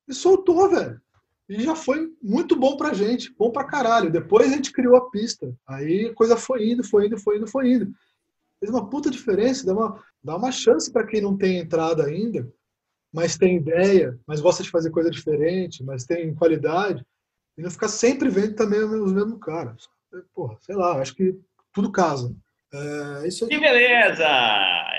[0.07, 0.99] e soltou, velho.
[1.47, 4.11] E já foi muito bom pra gente, bom pra caralho.
[4.11, 5.55] Depois a gente criou a pista.
[5.67, 7.93] Aí a coisa foi indo, foi indo, foi indo, foi indo.
[8.59, 12.51] Fez uma puta diferença, dá uma, dá uma chance para quem não tem entrada ainda,
[13.15, 17.01] mas tem ideia, mas gosta de fazer coisa diferente, mas tem qualidade,
[17.57, 19.87] e não ficar sempre vendo também os mesmos caras.
[20.33, 21.33] Porra, sei lá, acho que
[21.73, 22.35] tudo casa.
[22.73, 24.27] É, isso Que beleza!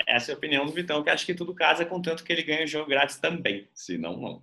[0.07, 2.63] Essa é a opinião do Vitão, que acho que tudo casa, contanto que ele ganha
[2.63, 3.67] o jogo grátis também.
[3.71, 4.41] Se não, não.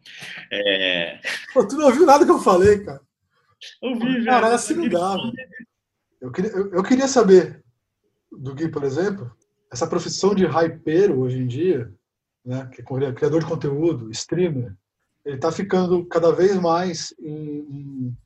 [0.52, 1.18] É...
[1.52, 3.00] Pô, tu não ouviu nada que eu falei, cara.
[3.82, 4.24] Ouvi, velho.
[4.26, 5.16] Cara, assim não dá,
[6.20, 7.60] eu queria, eu, eu queria saber
[8.30, 9.34] do Gui, por exemplo,
[9.72, 11.92] essa profissão de hypeiro hoje em dia,
[12.44, 14.74] né, que é criador de conteúdo, streamer,
[15.24, 18.16] ele está ficando cada vez mais em, em,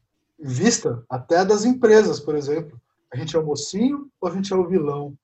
[0.40, 2.81] vista até das empresas, por exemplo.
[3.12, 5.16] A gente é o mocinho ou a gente é o vilão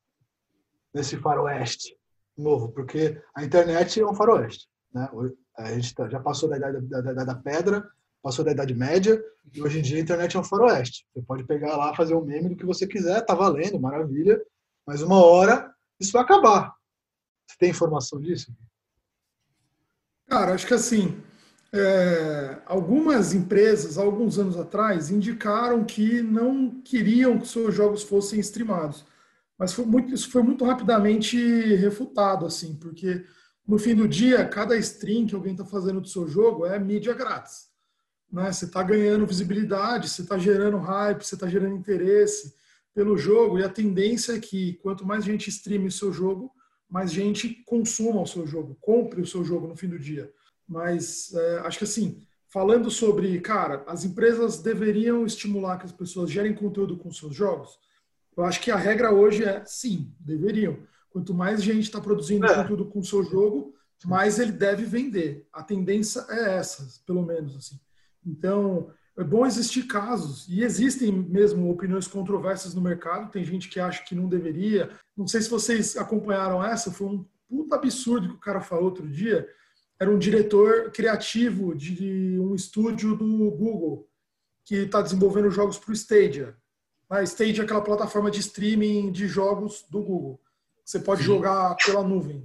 [0.93, 1.97] nesse faroeste
[2.37, 2.71] novo?
[2.71, 4.69] Porque a internet é um faroeste.
[4.93, 5.09] Né?
[5.57, 7.89] A gente tá, já passou da idade da, da, da, pedra,
[8.23, 11.07] passou da Idade Média, e hoje em dia a internet é um faroeste.
[11.13, 14.41] Você pode pegar lá, fazer um meme do que você quiser, tá valendo, maravilha,
[14.87, 16.75] mas uma hora isso vai acabar.
[17.47, 18.53] Você tem informação disso?
[20.29, 21.23] Cara, acho que assim,
[21.73, 29.05] é, algumas empresas, alguns anos atrás, indicaram que não queriam que seus jogos fossem streamados.
[29.59, 31.37] Mas foi muito, isso foi muito rapidamente
[31.77, 33.25] refutado, assim, porque
[33.67, 37.15] no fim do dia, cada stream que alguém está fazendo do seu jogo é mídia
[37.15, 37.69] grátis.
[38.31, 38.53] Né?
[38.53, 42.55] Você está ganhando visibilidade, você está gerando hype, você está gerando interesse
[42.95, 46.53] pelo jogo, e a tendência é que quanto mais gente streame o seu jogo,
[46.95, 50.33] mais gente consuma o seu jogo, compre o seu jogo no fim do dia.
[50.65, 56.31] Mas é, acho que assim, falando sobre, cara, as empresas deveriam estimular que as pessoas
[56.31, 57.77] gerem conteúdo com seus jogos.
[58.37, 60.79] Eu acho que a regra hoje é sim, deveriam.
[61.11, 62.63] Quanto mais gente está produzindo é.
[62.63, 65.49] conteúdo com o seu jogo, mais ele deve vender.
[65.53, 67.81] A tendência é essa, pelo menos assim.
[68.25, 73.79] Então, é bom existir casos, e existem mesmo opiniões controversas no mercado, tem gente que
[73.79, 74.91] acha que não deveria.
[75.17, 79.09] Não sei se vocês acompanharam essa, foi um puta absurdo que o cara falou outro
[79.09, 79.49] dia.
[80.01, 84.09] Era um diretor criativo de um estúdio do Google,
[84.65, 86.57] que está desenvolvendo jogos para o Stadia.
[87.09, 90.41] A Stadia é aquela plataforma de streaming de jogos do Google.
[90.85, 91.27] Você pode Sim.
[91.27, 92.45] jogar pela nuvem.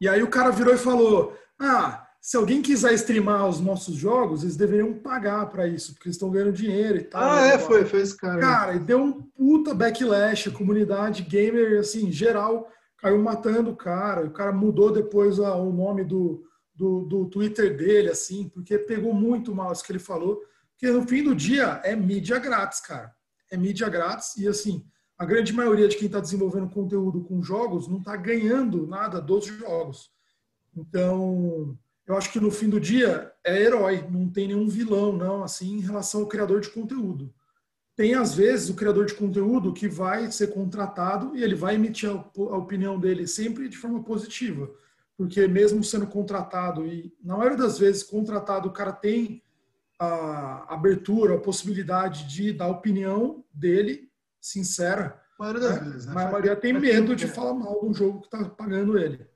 [0.00, 4.42] E aí o cara virou e falou: Ah, se alguém quiser streamar os nossos jogos,
[4.42, 7.22] eles deveriam pagar para isso, porque eles estão ganhando dinheiro e tal.
[7.22, 8.40] Ah, é, foi, foi esse cara.
[8.40, 14.26] Cara, e deu um puta backlash, a comunidade gamer, assim, geral, caiu matando o cara.
[14.26, 19.14] O cara mudou depois a, o nome do, do, do, Twitter dele, assim, porque pegou
[19.14, 20.42] muito mal isso que ele falou.
[20.72, 23.14] Porque no fim do dia é mídia grátis, cara.
[23.52, 24.84] É mídia grátis e, assim,
[25.16, 29.44] a grande maioria de quem está desenvolvendo conteúdo com jogos não está ganhando nada dos
[29.44, 30.10] jogos.
[30.76, 35.42] Então, eu acho que no fim do dia é herói, não tem nenhum vilão, não,
[35.42, 37.34] assim, em relação ao criador de conteúdo.
[37.96, 42.10] Tem, às vezes, o criador de conteúdo que vai ser contratado e ele vai emitir
[42.10, 44.70] a opinião dele sempre de forma positiva.
[45.16, 49.42] Porque mesmo sendo contratado, e na maioria das vezes contratado, o cara tem
[49.98, 55.18] a abertura, a possibilidade de dar a opinião dele sincera.
[55.38, 55.90] A maioria das né?
[55.90, 56.12] vezes, né?
[56.14, 59.26] Mas a maioria tem medo de falar mal do jogo que está pagando ele.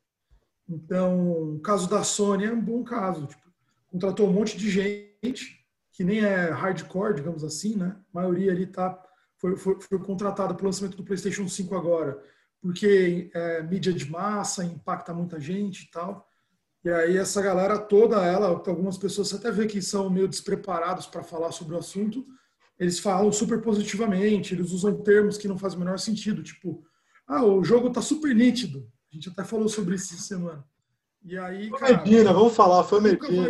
[0.70, 3.26] Então, o caso da Sony é um bom caso.
[3.26, 3.42] Tipo,
[3.88, 7.96] contratou um monte de gente que nem é hardcore, digamos assim, né?
[8.14, 8.98] A maioria ali tá,
[9.36, 12.22] foi, foi, foi contratada para o lançamento do PlayStation 5 agora,
[12.62, 16.26] porque é mídia de massa, impacta muita gente e tal.
[16.84, 21.06] E aí essa galera toda, ela, algumas pessoas você até vê que são meio despreparados
[21.06, 22.24] para falar sobre o assunto,
[22.78, 26.82] eles falam super positivamente, eles usam termos que não fazem o menor sentido, tipo,
[27.26, 28.90] ah, o jogo tá super nítido.
[29.10, 30.64] A gente até falou sobre isso essa semana.
[31.24, 33.48] E aí, foi cara, Medina, vamos falar, foi Medina.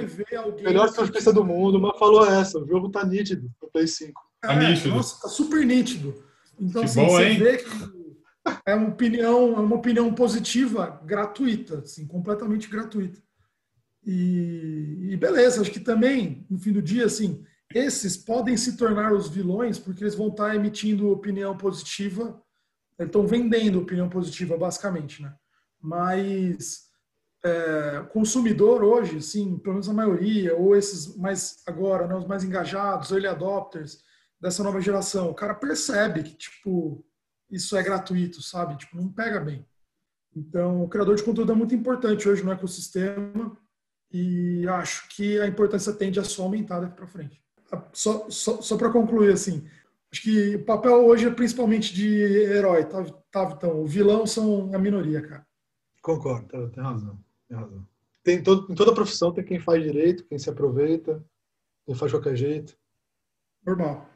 [0.62, 4.20] Melhor surfista do mundo, mas falou essa, o jogo tá nítido no Play 5.
[4.42, 4.94] É, tá nítido.
[4.94, 6.24] Nossa, tá super nítido.
[6.58, 7.38] Então, que assim, bom, você hein?
[7.38, 7.70] vê que
[8.66, 13.20] é uma opinião, é uma opinião positiva, gratuita, assim, completamente gratuita.
[14.04, 19.12] E, e, beleza, acho que também, no fim do dia, assim, esses podem se tornar
[19.12, 22.42] os vilões porque eles vão estar emitindo opinião positiva,
[22.98, 25.34] estão vendendo opinião positiva, basicamente, né?
[25.80, 26.90] Mas
[27.44, 32.44] é, consumidor hoje, sim, pelo menos a maioria, ou esses mais agora, né, os mais
[32.44, 34.02] engajados, early adopters
[34.40, 37.04] dessa nova geração, o cara percebe que, tipo,
[37.50, 38.76] isso é gratuito, sabe?
[38.76, 39.66] Tipo, não pega bem.
[40.34, 43.56] Então, o criador de conteúdo é muito importante hoje no ecossistema
[44.12, 47.42] e acho que a importância tende a só aumentar daqui para frente.
[47.92, 49.68] Só, só, só para concluir, assim,
[50.12, 54.74] acho que o papel hoje é principalmente de herói, tá, tá, então, o vilão são
[54.74, 55.46] a minoria, cara.
[56.00, 57.86] Concordo, tem razão, tem razão.
[58.22, 61.24] tem todo, em toda profissão tem quem faz direito, quem se aproveita,
[61.84, 62.76] quem faz de qualquer jeito.
[63.64, 64.08] Normal.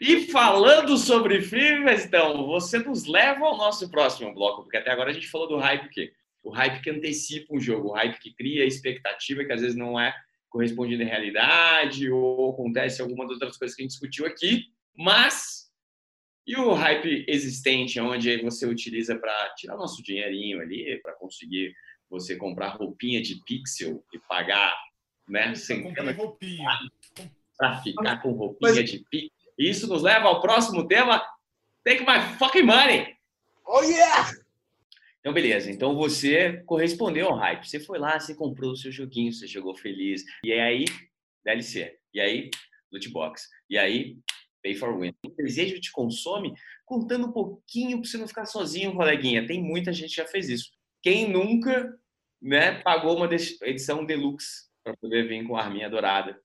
[0.00, 5.10] E falando sobre filmes, então, você nos leva ao nosso próximo bloco, porque até agora
[5.10, 6.12] a gente falou do hype que
[6.42, 9.98] o hype que antecipa um jogo, o hype que cria expectativa que às vezes não
[9.98, 10.14] é
[10.48, 14.66] correspondida à realidade ou acontece algumas outras coisas que a gente discutiu aqui,
[14.96, 15.57] mas
[16.48, 21.74] e o hype existente, onde você utiliza para tirar o nosso dinheirinho ali, para conseguir
[22.08, 24.74] você comprar roupinha de pixel e pagar,
[25.28, 25.54] né?
[25.54, 26.70] Sem roupinha.
[27.54, 28.90] Para ficar com roupinha Mas...
[28.90, 29.30] de pixel.
[29.58, 31.22] Isso nos leva ao próximo tema.
[31.84, 33.14] Take my fucking money!
[33.66, 34.30] Oh yeah!
[35.20, 35.70] Então, beleza.
[35.70, 37.68] Então, você correspondeu ao hype.
[37.68, 40.24] Você foi lá, você comprou o seu joguinho, você jogou feliz.
[40.42, 40.86] E aí,
[41.44, 41.98] DLC.
[42.14, 42.50] E aí,
[42.90, 43.48] loot box.
[43.68, 44.16] E aí,
[44.62, 45.14] pay for win.
[45.24, 46.54] O desejo te consome
[46.84, 49.46] contando um pouquinho para você não ficar sozinho, coleguinha.
[49.46, 50.70] Tem muita gente que já fez isso.
[51.02, 51.94] Quem nunca
[52.40, 53.28] né, pagou uma
[53.62, 56.38] edição deluxe para poder vir com a arminha dourada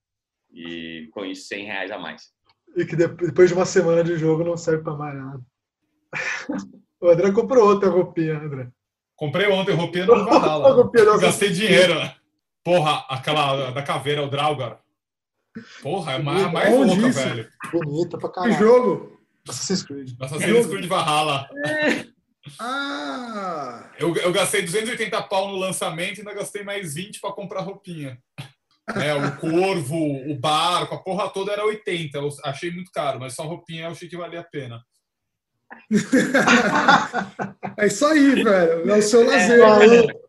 [0.52, 2.32] e com isso 100 reais a mais.
[2.76, 5.42] E que depois de uma semana de jogo não serve para mais nada.
[7.00, 8.70] O André comprou outra roupinha, André.
[9.14, 10.90] Comprei ontem roupinha no Valhalla.
[11.20, 11.92] Gastei dinheiro.
[12.64, 14.78] Porra, aquela da caveira, o Draugr.
[15.82, 17.20] Porra, é mais, mais louca, isso?
[17.20, 17.48] velho.
[17.72, 18.54] Bonita pra caralho.
[18.54, 19.20] Que jogo?
[19.48, 20.10] Assassin's Creed.
[20.20, 21.48] Assassin's Creed Valhalla.
[21.66, 22.06] É.
[22.60, 23.90] Ah!
[23.98, 28.18] Eu, eu gastei 280 pau no lançamento e ainda gastei mais 20 para comprar roupinha.
[28.96, 29.96] É, o corvo,
[30.30, 32.18] o barco, a porra toda era 80.
[32.18, 34.82] Eu achei muito caro, mas só roupinha eu achei que valia a pena.
[37.78, 38.90] é isso aí, velho.
[38.90, 40.10] É o seu lazer.
[40.10, 40.24] É,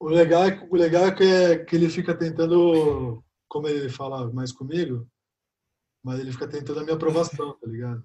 [0.00, 3.22] o legal, é, o legal é que, é que ele fica tentando,
[3.54, 5.08] como ele fala mais comigo,
[6.02, 8.02] mas ele fica tentando a minha aprovação, tá ligado?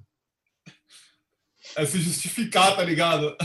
[1.75, 3.35] É se justificar, tá ligado?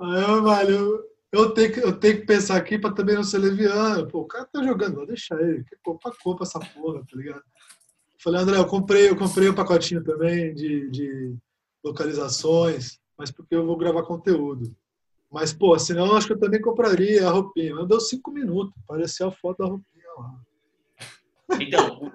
[0.00, 4.06] É, velho, eu tenho, que, eu tenho que pensar aqui pra também não ser leviano.
[4.06, 5.64] Pô, o cara tá jogando, vou deixar ele.
[5.64, 7.42] Que culpa, culpa essa porra, tá ligado?
[8.22, 11.36] Falei, André, eu comprei, eu comprei um pacotinho também de, de
[11.84, 14.72] localizações, mas porque eu vou gravar conteúdo.
[15.32, 17.74] Mas, pô, senão acho que eu também compraria a roupinha.
[17.74, 19.93] Mas deu cinco minutos, parecia a foto da roupinha.
[21.60, 22.12] Então,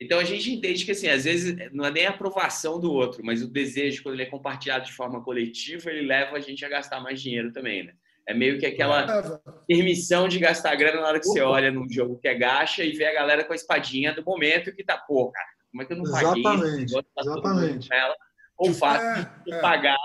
[0.00, 3.24] então a gente entende que assim, às vezes não é nem a aprovação do outro,
[3.24, 6.68] mas o desejo, quando ele é compartilhado de forma coletiva, ele leva a gente a
[6.68, 7.92] gastar mais dinheiro também, né?
[8.28, 12.18] É meio que aquela permissão de gastar grana na hora que você olha num jogo
[12.18, 15.30] que é gacha e vê a galera com a espadinha do momento que tá, pô,
[15.30, 16.42] cara, como é que eu não paguei?
[16.42, 17.92] Exatamente, tá exatamente.
[17.92, 18.16] Ela,
[18.58, 19.60] ou o fato é, de é.
[19.60, 19.96] pagar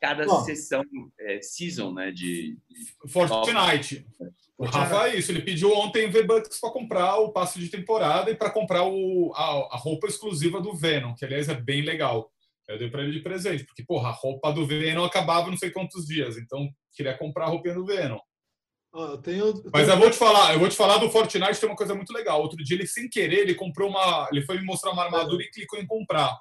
[0.00, 0.42] cada Bom.
[0.42, 0.82] sessão,
[1.20, 2.56] é, season, né, de...
[3.08, 4.04] Fortnite.
[4.58, 8.34] O Rafa é isso, ele pediu ontem V-Bucks para comprar o passe de temporada e
[8.34, 12.28] para comprar o, a, a, roupa exclusiva do Venom, que aliás é bem legal.
[12.66, 15.70] Eu dei para ele de presente, porque, porra, a roupa do Venom acabava não sei
[15.70, 18.18] quantos dias, então queria comprar a roupinha do Venom.
[18.92, 19.70] Ah, eu tenho, eu tenho...
[19.72, 22.12] Mas eu vou te falar, eu vou te falar do Fortnite, tem uma coisa muito
[22.12, 22.42] legal.
[22.42, 24.28] Outro dia ele, sem querer, ele comprou uma.
[24.32, 26.36] Ele foi me mostrar uma armadura e clicou em comprar.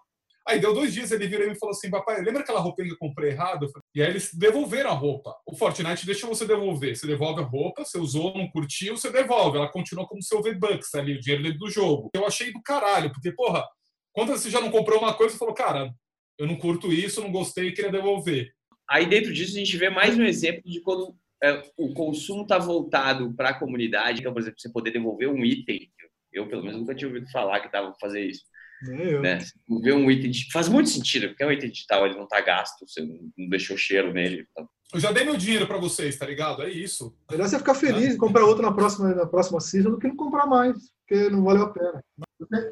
[0.47, 2.93] Aí deu dois dias, ele virou e me falou assim: Papai, lembra aquela roupinha que
[2.93, 3.69] eu comprei errado?
[3.93, 5.35] E aí eles devolveram a roupa.
[5.45, 6.95] O Fortnite deixa você devolver.
[6.95, 9.57] Você devolve a roupa, você usou, não curtiu, você devolve.
[9.57, 12.09] Ela continua como seu V-Bucks ali, o dinheiro dentro do jogo.
[12.15, 13.67] Eu achei do caralho, porque, porra,
[14.13, 15.93] quando você já não comprou uma coisa, você falou, cara,
[16.39, 18.49] eu não curto isso, não gostei, queria devolver.
[18.89, 22.57] Aí dentro disso a gente vê mais um exemplo de quando é, o consumo está
[22.57, 24.21] voltado para a comunidade.
[24.21, 25.91] Então, por exemplo, você poder devolver um item.
[26.31, 28.43] Eu, pelo menos, nunca tinha ouvido falar que estava fazer isso
[28.83, 29.21] eu.
[29.21, 29.39] Né?
[29.81, 32.87] Ver um item faz muito sentido, porque é um item digital, ele não está gasto,
[32.87, 34.47] você não deixou cheiro nele.
[34.51, 34.69] Então.
[34.93, 36.61] Eu já dei meu dinheiro para vocês, tá ligado?
[36.61, 37.15] É isso.
[37.29, 40.15] Melhor você ficar feliz e comprar outro na próxima, na próxima season do que não
[40.15, 42.03] comprar mais, porque não valeu a pena.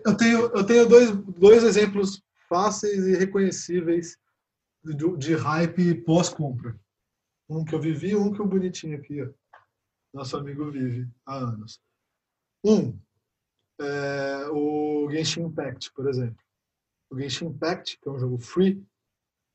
[0.06, 4.18] Eu tenho, eu tenho dois, dois exemplos fáceis e reconhecíveis
[4.84, 6.80] de, de hype pós-compra.
[7.50, 9.30] Um que eu vivi e um que o bonitinho aqui, ó.
[10.14, 11.80] nosso amigo vive há anos.
[12.64, 12.98] Um,
[13.80, 16.38] é, o Genshin Impact, por exemplo.
[17.10, 18.84] O Genshin Impact, que é um jogo free,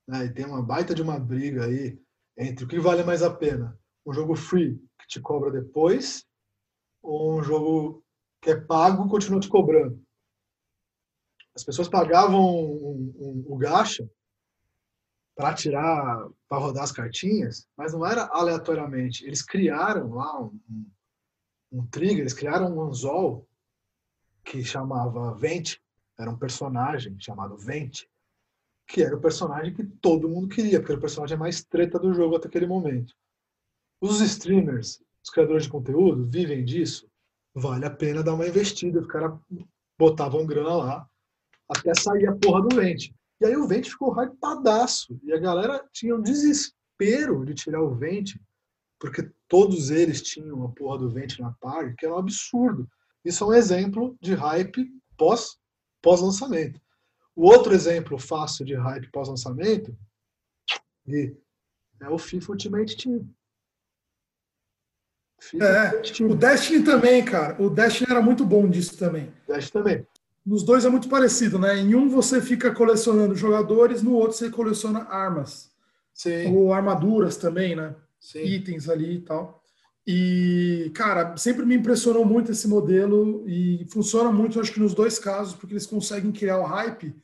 [0.06, 2.00] né, e tem uma baita de uma briga aí
[2.36, 3.78] entre o que vale mais a pena.
[4.04, 6.24] Um jogo free que te cobra depois
[7.02, 8.04] ou um jogo
[8.40, 10.02] que é pago e continua te cobrando.
[11.54, 14.08] As pessoas pagavam um, um, um, o gacha
[15.34, 19.24] para tirar, para rodar as cartinhas, mas não era aleatoriamente.
[19.24, 20.90] Eles criaram lá um,
[21.72, 23.48] um trigger, eles criaram um anzol
[24.44, 25.80] que chamava Vente,
[26.18, 28.08] era um personagem chamado Vente,
[28.86, 32.12] que era o personagem que todo mundo queria, porque era o personagem mais treta do
[32.12, 33.14] jogo até aquele momento.
[34.00, 37.08] Os streamers, os criadores de conteúdo, vivem disso.
[37.54, 39.00] Vale a pena dar uma investida.
[39.00, 39.38] Os caras
[39.98, 41.10] botavam grana lá
[41.68, 43.14] até sair a porra do Vente.
[43.40, 45.18] E aí o Vente ficou hypadaço.
[45.22, 48.40] E a galera tinha um desespero de tirar o Vente,
[48.98, 52.88] porque todos eles tinham a porra do vente na party, que era um absurdo.
[53.24, 55.58] Isso é um exemplo de hype pós,
[56.00, 56.80] pós-lançamento.
[57.34, 59.96] O outro exemplo fácil de hype pós-lançamento
[61.06, 63.28] é o FIFA Ultimate Team.
[65.38, 66.30] FIFA é, Ultimate Team.
[66.30, 67.62] o Destiny também, cara.
[67.62, 69.32] O Destiny era muito bom disso também.
[69.46, 70.06] Destiny também.
[70.44, 71.76] Nos dois é muito parecido, né?
[71.76, 75.70] Em um você fica colecionando jogadores, no outro você coleciona armas.
[76.14, 76.54] Sim.
[76.54, 77.94] Ou armaduras também, né?
[78.18, 78.44] Sim.
[78.44, 79.59] Itens ali e tal.
[80.12, 85.20] E, cara, sempre me impressionou muito esse modelo e funciona muito, acho que nos dois
[85.20, 87.14] casos, porque eles conseguem criar o hype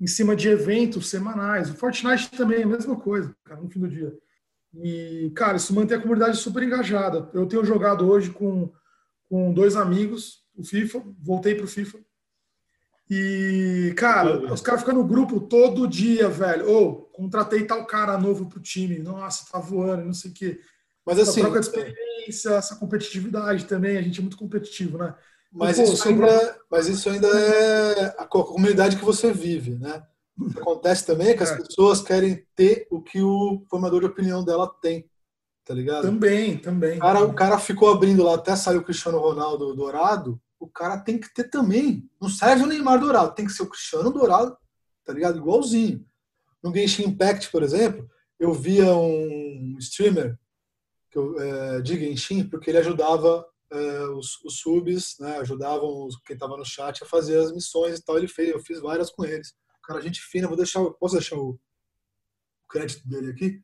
[0.00, 1.68] em cima de eventos semanais.
[1.68, 4.16] O Fortnite também é a mesma coisa, cara, no fim do dia.
[4.72, 7.28] E, cara, isso mantém a comunidade super engajada.
[7.34, 8.72] Eu tenho jogado hoje com,
[9.28, 11.98] com dois amigos o FIFA, voltei pro FIFA.
[13.10, 16.68] E, cara, os caras ficam no grupo todo dia, velho.
[16.68, 19.00] Ou, oh, contratei tal cara novo pro time.
[19.00, 20.60] Nossa, tá voando, não sei o quê.
[21.06, 21.40] Mas assim.
[21.40, 25.14] Essa troca de experiência, essa competitividade também, a gente é muito competitivo, né?
[25.52, 30.02] Mas, então, isso, ainda, mas isso ainda é a comunidade que você vive, né?
[30.38, 31.56] O que acontece também é que as é.
[31.56, 35.08] pessoas querem ter o que o formador de opinião dela tem,
[35.64, 36.02] tá ligado?
[36.02, 36.98] Também, também.
[36.98, 40.98] O cara, o cara ficou abrindo lá até sair o Cristiano Ronaldo dourado, o cara
[40.98, 42.06] tem que ter também.
[42.20, 44.54] Não serve o Neymar dourado, tem que ser o Cristiano dourado,
[45.04, 45.38] tá ligado?
[45.38, 46.04] Igualzinho.
[46.62, 48.06] No Genshin Impact, por exemplo,
[48.38, 50.38] eu via um streamer
[51.18, 56.34] eu, é, de Genshin, porque ele ajudava é, os, os, subs, né, ajudavam os, quem
[56.34, 58.16] estava no chat a fazer as missões e tal.
[58.16, 59.54] Ele fez, eu fiz várias com eles.
[59.84, 63.60] Cara, gente fina, vou deixar, posso deixar o, o crédito dele aqui?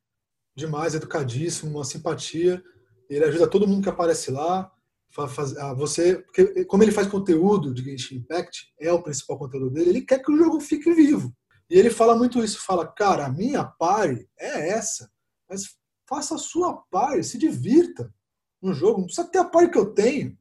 [0.55, 2.63] Demais, educadíssimo, uma simpatia.
[3.09, 4.71] Ele ajuda todo mundo que aparece lá.
[5.11, 9.71] Faz, ah, você, porque como ele faz conteúdo de Genshin Impact, é o principal conteúdo
[9.71, 11.37] dele, ele quer que o jogo fique vivo.
[11.69, 15.11] E ele fala muito isso, fala, cara, a minha pare é essa,
[15.49, 15.77] mas
[16.09, 18.13] faça a sua pare, se divirta
[18.61, 20.39] no jogo, não precisa ter a pare que eu tenho,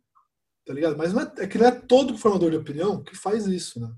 [0.65, 0.97] tá ligado?
[0.97, 3.93] Mas não é, é que não é todo formador de opinião que faz isso, né?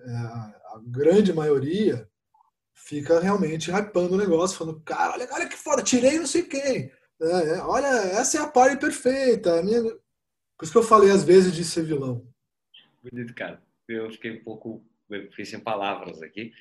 [0.00, 2.08] É, a grande maioria
[2.74, 6.90] fica realmente hypando o negócio, falando, cara, olha, olha que foda, tirei não sei quem.
[7.20, 9.60] É, é, olha, essa é a pare perfeita.
[9.60, 9.80] A minha...
[9.82, 12.26] Por isso que eu falei às vezes de ser vilão.
[13.02, 13.62] Bonito, cara.
[13.88, 16.52] Eu fiquei um pouco, eu fiquei sem palavras aqui.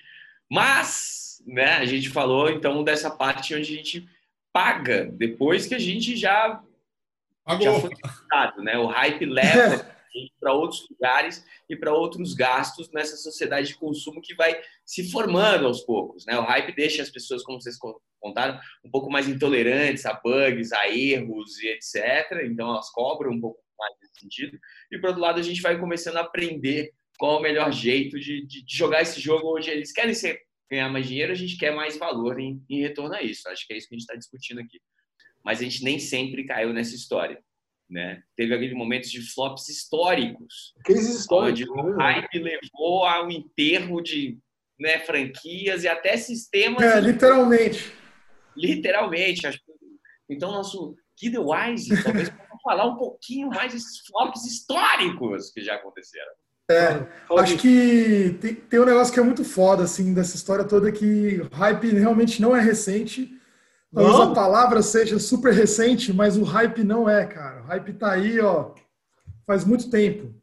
[0.52, 4.10] Mas, né, a gente falou então dessa parte onde a gente
[4.52, 6.62] paga depois que a gente já,
[7.48, 8.78] já foi testado, né?
[8.78, 9.90] O hype leva
[10.42, 15.68] para outros lugares e para outros gastos nessa sociedade de consumo que vai se formando
[15.68, 16.26] aos poucos.
[16.26, 16.38] Né?
[16.38, 17.78] O hype deixa as pessoas, como vocês
[18.20, 22.42] contaram, um pouco mais intolerantes a bugs, a erros e etc.
[22.44, 24.60] Então elas cobram um pouco mais nesse sentido.
[24.92, 26.92] E por outro lado, a gente vai começando a aprender
[27.22, 30.42] qual é o melhor jeito de, de, de jogar esse jogo onde eles querem ser,
[30.68, 33.48] ganhar mais dinheiro, a gente quer mais valor em, em retorno a isso.
[33.48, 34.82] Acho que é isso que a gente está discutindo aqui.
[35.46, 37.40] Mas a gente nem sempre caiu nessa história.
[37.88, 38.24] Né?
[38.36, 40.74] Teve aqueles momentos de flops históricos.
[40.80, 41.70] Aqueles históricos.
[41.70, 42.04] Onde o né?
[42.04, 44.40] hype levou ao enterro de
[44.80, 46.82] né, franquias e até sistemas.
[46.82, 47.94] É, literalmente.
[48.58, 49.42] Literalmente.
[50.28, 52.32] Então, nosso Kid Wise talvez
[52.66, 56.42] falar um pouquinho mais desses flops históricos que já aconteceram.
[56.72, 57.08] É,
[57.38, 61.42] acho que tem, tem um negócio que é muito foda, assim, dessa história toda, que
[61.52, 63.38] hype realmente não é recente,
[63.94, 67.62] Talvez a palavra seja super recente, mas o hype não é, cara.
[67.62, 68.72] O hype tá aí, ó,
[69.46, 70.34] faz muito tempo.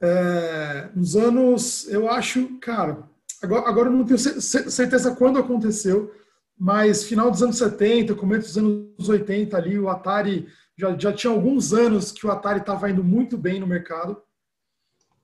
[0.00, 3.08] É, nos anos, eu acho, cara,
[3.42, 6.14] agora, agora eu não tenho certeza quando aconteceu,
[6.58, 10.46] mas final dos anos 70, começo dos anos 80 ali, o Atari
[10.76, 14.20] já, já tinha alguns anos que o Atari estava indo muito bem no mercado.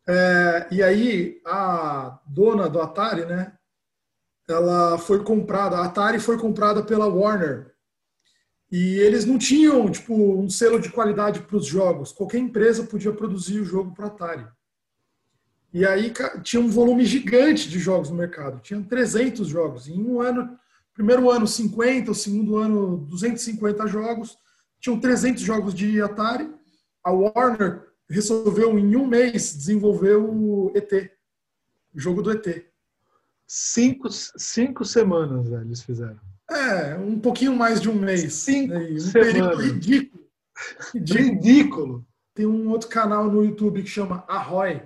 [0.06, 3.56] É, e aí a dona do Atari, né,
[4.48, 7.72] ela foi comprada, a Atari foi comprada pela Warner.
[8.70, 12.12] E eles não tinham tipo um selo de qualidade para os jogos.
[12.12, 14.46] Qualquer empresa podia produzir o jogo para Atari.
[15.72, 18.60] E aí tinha um volume gigante de jogos no mercado.
[18.60, 19.88] Tinha 300 jogos.
[19.88, 20.58] Em um ano,
[20.92, 24.36] primeiro ano 50, o segundo ano 250 jogos.
[24.80, 26.52] Tinham 300 jogos de Atari.
[27.02, 31.10] A Warner resolveu em um mês desenvolver o ET,
[31.94, 32.64] o jogo do ET.
[33.46, 36.18] Cinco, cinco semanas, velho, eles fizeram.
[36.50, 38.32] É, um pouquinho mais de um mês.
[38.34, 39.58] Cinco um semanas.
[39.58, 40.24] ridículo.
[40.92, 41.24] ridículo.
[41.24, 42.06] ridículo.
[42.34, 44.82] Tem um outro canal no YouTube que chama Ahoy.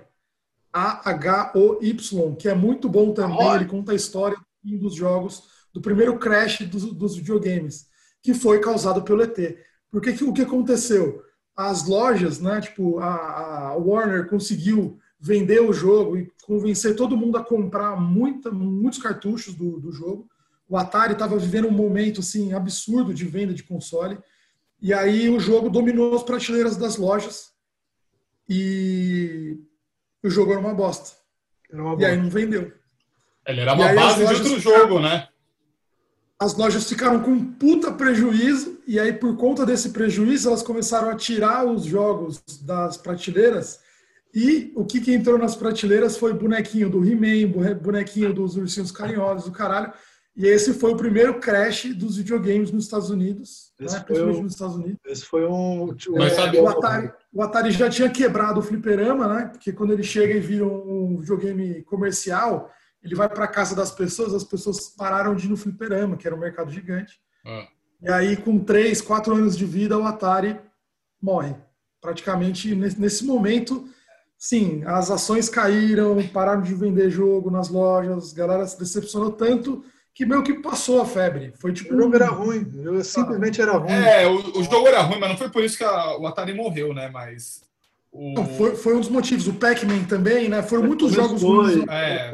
[0.71, 3.37] A-H-O-Y, que é muito bom também.
[3.39, 3.55] Ahoy.
[3.57, 5.43] Ele conta a história dos jogos,
[5.73, 7.87] do primeiro crash dos, dos videogames,
[8.21, 9.57] que foi causado pelo ET.
[9.89, 11.23] Porque que, o que aconteceu?
[11.61, 17.37] As lojas, né, tipo, a, a Warner conseguiu vender o jogo e convencer todo mundo
[17.37, 20.25] a comprar muita, muitos cartuchos do, do jogo.
[20.69, 24.17] O Atari estava vivendo um momento assim absurdo de venda de console
[24.81, 27.49] E aí o jogo dominou as prateleiras das lojas
[28.47, 29.59] e
[30.23, 31.17] o jogo era uma bosta.
[31.69, 32.71] Era uma E aí não vendeu.
[33.45, 35.27] Ele era uma base de outro jogo, né?
[36.39, 41.09] As lojas ficaram com um puta prejuízo e aí por conta desse prejuízo elas começaram
[41.09, 43.79] a tirar os jogos das prateleiras
[44.33, 49.45] e o que, que entrou nas prateleiras foi bonequinho do He-Man, bonequinho dos ursinhos carinhosos,
[49.45, 49.91] do caralho.
[50.37, 54.05] E esse foi o primeiro crash dos videogames nos Estados Unidos, Esse né?
[54.07, 54.97] foi nos Estados Unidos.
[55.05, 55.93] Esse foi um.
[56.15, 59.45] Mas sabe- O Atari, o Atari já tinha quebrado o fliperama, né?
[59.47, 62.71] Porque quando ele chega e vira um videogame comercial,
[63.03, 66.35] ele vai para casa das pessoas, as pessoas pararam de ir no fliperama, que era
[66.35, 67.19] um mercado gigante.
[67.45, 67.67] Ah.
[68.01, 70.59] E aí, com 3, 4 anos de vida, o Atari
[71.21, 71.55] morre.
[72.01, 73.87] Praticamente nesse momento,
[74.37, 79.83] sim, as ações caíram, pararam de vender jogo nas lojas, a galera se decepcionou tanto
[80.13, 81.53] que meio que passou a febre.
[81.59, 81.93] Foi tipo.
[81.93, 82.65] O jogo era ruim.
[83.03, 83.91] Simplesmente era ruim.
[83.91, 86.53] É, o, o jogo era ruim, mas não foi por isso que a- o Atari
[86.53, 87.09] morreu, né?
[87.09, 87.61] Mas.
[88.11, 88.33] O...
[88.33, 89.47] Não, foi, foi um dos motivos.
[89.47, 90.63] O Pac-Man também, né?
[90.63, 91.85] Foram muitos jogos ruins.
[91.87, 92.31] É.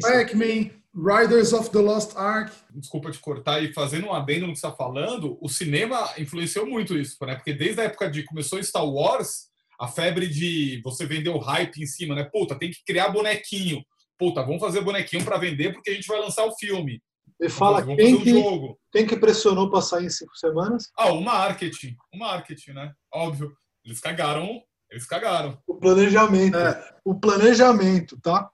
[0.00, 2.52] Pac-Man, Riders of the Lost Ark.
[2.74, 6.66] desculpa te cortar e fazendo um adendo no que você está falando, o cinema influenciou
[6.66, 7.34] muito isso, né?
[7.34, 9.48] Porque desde a época de começou Star Wars,
[9.80, 12.24] a febre de você vender o hype em cima, né?
[12.24, 13.82] Puta, tem que criar bonequinho.
[14.18, 17.02] Puta, vamos fazer bonequinho para vender porque a gente vai lançar o filme.
[17.40, 18.78] Me Vamos fala vamos quem fazer que, um jogo.
[18.92, 20.90] quem que pressionou para sair em cinco semanas?
[20.96, 21.96] Ah, o marketing.
[22.14, 22.92] O marketing, né?
[23.12, 23.52] Óbvio.
[23.84, 24.62] Eles cagaram.
[24.92, 25.58] Eles cagaram.
[25.66, 26.56] O planejamento.
[26.56, 26.94] É.
[27.04, 28.48] O planejamento, tá?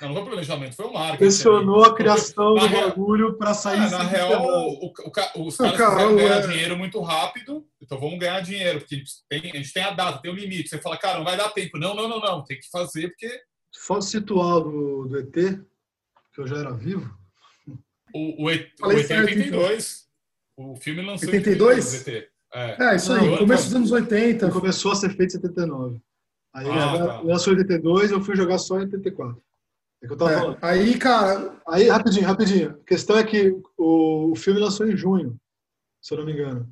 [0.00, 1.18] Não, não foi planejamento, foi o marketing.
[1.18, 5.56] Pressionou a criação do real- bagulho para sair É, na real, o, o ca- os
[5.56, 9.50] caras eu, ganhar é- dinheiro muito rápido, então vamos ganhar dinheiro, porque a gente, tem,
[9.50, 10.68] a gente tem a data, tem o limite.
[10.68, 11.78] Você fala, cara, não vai dar tempo.
[11.78, 13.40] Não, não, não, não, tem que fazer, porque
[13.76, 17.12] Foto situal do, do ET, que eu já era vivo.
[18.14, 20.06] o, o, E- o ET certo, 82,
[20.56, 22.04] o filme lançou em 82?
[22.58, 22.80] 82, ET.
[22.80, 22.92] É.
[22.92, 24.44] É, isso Não, aí, eu- começo dos anos 80.
[24.46, 26.00] Ele começou a ser feito em 79.
[26.54, 27.20] Aí Ah, agora tá.
[27.20, 29.40] lançou em 82 eu fui jogar só em 84.
[30.02, 30.54] É que eu tava falando.
[30.54, 32.70] É, aí, cara, Aí, rapidinho, rapidinho.
[32.70, 35.36] A questão é que o, o filme lançou em junho,
[36.00, 36.68] se eu não me engano.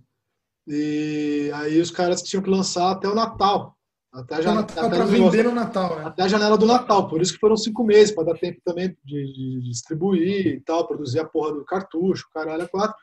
[0.67, 3.77] E aí os caras tinham que lançar até o Natal.
[4.13, 6.05] Até a, janela, Natal até vender no Natal, né?
[6.07, 7.07] até a janela do Natal.
[7.09, 10.87] Por isso que foram cinco meses, para dar tempo também de, de distribuir e tal,
[10.87, 12.97] produzir a porra do cartucho, caralho, a quatro.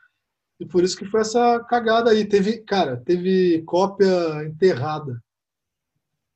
[0.64, 2.24] E por isso que foi essa cagada aí.
[2.24, 5.22] Teve, cara, teve cópia enterrada.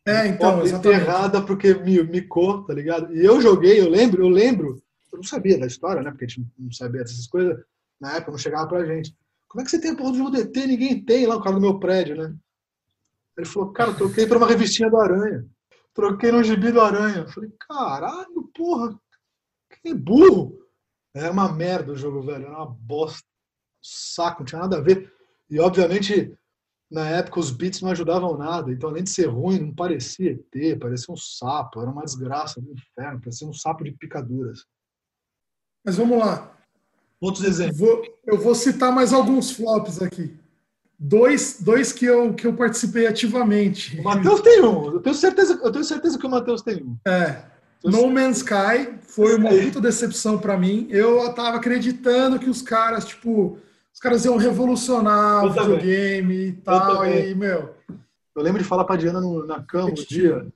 [0.05, 1.01] É, então, Cópia exatamente.
[1.01, 3.15] enterrada porque me micou, tá ligado?
[3.15, 6.11] E eu joguei, eu lembro, eu lembro, eu não sabia da história, né?
[6.11, 7.57] Porque a gente não sabia dessas coisas,
[7.99, 9.15] na época não chegava pra gente.
[9.47, 10.55] Como é que você tem a porra do jogo do ET?
[10.55, 12.35] Ninguém tem lá, o cara do meu prédio, né?
[13.37, 15.45] Ele falou, cara, troquei pra uma revistinha do Aranha.
[15.93, 17.19] Troquei no gibi do Aranha.
[17.19, 18.99] Eu falei, caralho, porra,
[19.81, 20.57] que burro.
[21.13, 23.25] Era uma merda o jogo, velho, era uma bosta.
[23.87, 25.11] Saco, não tinha nada a ver.
[25.49, 26.37] E, obviamente,
[26.91, 28.71] na época os beats não ajudavam nada.
[28.71, 31.81] Então, além de ser ruim, não parecia ET, parecia um sapo.
[31.81, 34.65] Era uma desgraça do inferno, parecia um sapo de picaduras.
[35.85, 36.53] Mas vamos lá.
[37.19, 37.77] Outros exemplos.
[37.77, 40.37] vou, eu vou citar mais alguns flops aqui.
[40.99, 43.99] Dois, dois que, eu, que eu participei ativamente.
[43.99, 44.93] O Matheus tem um.
[44.93, 46.97] Eu tenho certeza, eu tenho certeza que o Matheus tem um.
[47.07, 47.43] É.
[47.83, 50.87] No Man's Sky foi uma puta decepção pra mim.
[50.89, 53.59] Eu tava acreditando que os caras, tipo,
[53.97, 55.77] os caras iam revolucionar Eu o também.
[55.79, 57.03] videogame e tal.
[57.03, 57.75] E, meu,
[58.35, 60.47] Eu lembro de falar pra Diana no- na cama um dia,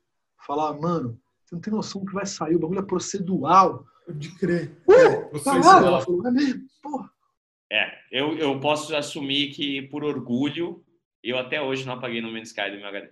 [0.46, 3.84] falar, mano, você não tem noção que vai sair, o bagulho é procedural.
[4.14, 4.78] de crer.
[4.86, 5.88] Vocês Caralho, falam.
[5.88, 6.62] ela falou, é mesmo?
[6.84, 7.10] Porra.
[7.72, 10.84] É, eu, eu posso assumir que, por orgulho,
[11.24, 13.10] eu até hoje não apaguei no Man's Sky do meu HD.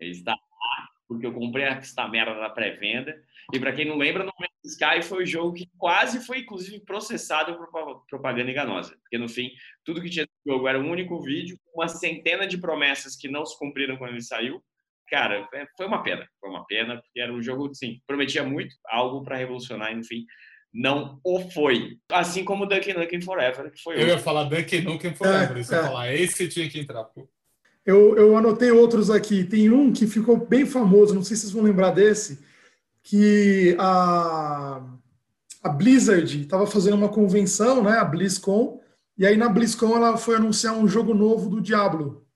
[0.00, 3.16] Ele está lá, porque eu comprei essa merda na pré-venda.
[3.52, 6.80] E para quem não lembra, no Man's Sky foi o jogo que quase foi, inclusive,
[6.80, 8.96] processado por pro- propaganda enganosa.
[9.02, 9.50] Porque, no fim,
[9.84, 13.44] tudo que tinha no jogo era um único vídeo, uma centena de promessas que não
[13.44, 14.62] se cumpriram quando ele saiu.
[15.08, 16.26] Cara, é- foi uma pena.
[16.40, 20.04] Foi uma pena, porque era um jogo, sim, prometia muito, algo para revolucionar, e, no
[20.04, 20.24] fim,
[20.72, 21.98] não o foi.
[22.10, 24.14] Assim como Duck Nukem Forever, que foi Eu outro.
[24.14, 25.56] ia falar Duck Nukem Forever.
[25.56, 25.82] É, Isso é.
[25.82, 27.04] falar, esse que tinha que entrar.
[27.04, 27.28] Pô.
[27.86, 29.44] Eu, eu anotei outros aqui.
[29.44, 32.42] Tem um que ficou bem famoso, não sei se vocês vão lembrar desse,
[33.04, 34.82] que a,
[35.62, 38.80] a Blizzard estava fazendo uma convenção, né, a BlizzCon,
[39.16, 42.26] e aí na BlizzCon ela foi anunciar um jogo novo do Diablo.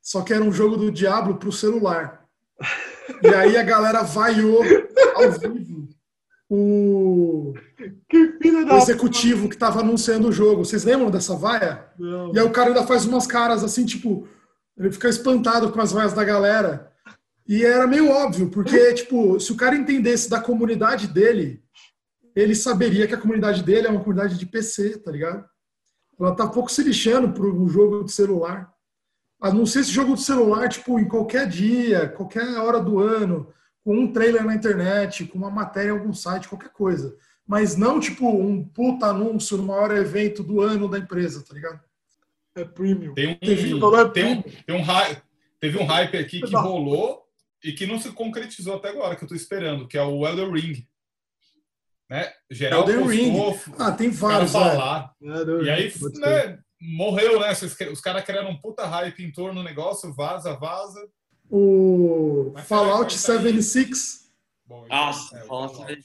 [0.00, 2.24] Só que era um jogo do Diablo para o celular.
[3.22, 4.62] E aí a galera vaiou
[5.14, 5.88] ao vivo
[6.48, 10.64] o, o executivo que estava anunciando o jogo.
[10.64, 11.86] Vocês lembram dessa vaia?
[11.98, 12.34] Não.
[12.34, 14.26] E aí o cara ainda faz umas caras assim, tipo,
[14.76, 16.91] ele fica espantado com as vaias da galera.
[17.46, 21.62] E era meio óbvio, porque, tipo, se o cara entendesse da comunidade dele,
[22.34, 25.44] ele saberia que a comunidade dele é uma comunidade de PC, tá ligado?
[26.24, 28.72] ela tá pouco se lixando para o jogo de celular.
[29.40, 33.52] A não ser esse jogo de celular, tipo, em qualquer dia, qualquer hora do ano,
[33.84, 37.16] com um trailer na internet, com uma matéria em algum site, qualquer coisa.
[37.44, 41.80] Mas não, tipo, um puta anúncio no maior evento do ano da empresa, tá ligado?
[42.54, 43.14] É premium.
[43.14, 44.42] Tem um, tem um, premium.
[44.64, 45.22] tem um hype,
[45.58, 47.26] teve um hype aqui que rolou
[47.62, 50.50] e que não se concretizou até agora, que eu tô esperando, que é o Elder
[50.50, 50.86] Ring.
[52.10, 52.30] Né?
[52.50, 53.38] Geral Elden Ring.
[53.78, 55.12] Ah, tem vários, falar.
[55.22, 57.52] É, E aí, né, morreu, né?
[57.52, 61.00] Os, caras criaram um puta hype em torno do negócio, vaza, vaza.
[61.48, 63.38] O Mas Fallout vai sair?
[63.38, 64.22] 76.
[64.66, 66.02] Bom, Nossa, é, Fallout Fallout.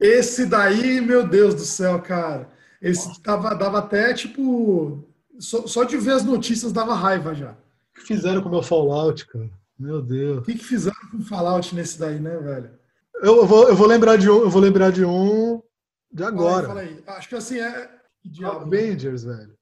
[0.00, 2.48] Esse daí, meu Deus do céu, cara.
[2.80, 5.04] Esse dava, dava até, tipo.
[5.38, 7.52] Só, só de ver as notícias dava raiva já.
[7.52, 9.50] O que fizeram com o meu Fallout, cara?
[9.78, 10.38] Meu Deus.
[10.38, 12.78] O que, que fizeram com o Fallout nesse daí, né, velho?
[13.22, 15.62] Eu vou, eu vou lembrar de um, eu vou lembrar de um
[16.10, 16.66] de Fala aí, agora.
[16.66, 17.02] fala aí.
[17.06, 17.88] Acho que assim é.
[18.20, 18.60] Que diabo?
[18.66, 19.56] Avengers, velho.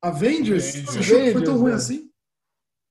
[0.00, 0.64] Avengers?
[0.68, 0.90] Avengers.
[0.90, 1.76] Você achou que foi tão ruim velho.
[1.76, 2.10] assim?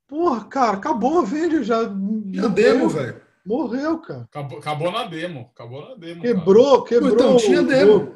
[0.08, 1.84] Porra, cara, acabou Avengers já.
[1.86, 3.22] Tinha demo, velho.
[3.46, 4.22] Morreu, cara.
[4.24, 5.50] Acabou, acabou na demo.
[5.54, 6.22] Acabou na demo.
[6.22, 6.36] cara.
[6.36, 7.14] Quebrou, quebrou.
[7.14, 8.16] Então, tinha demo.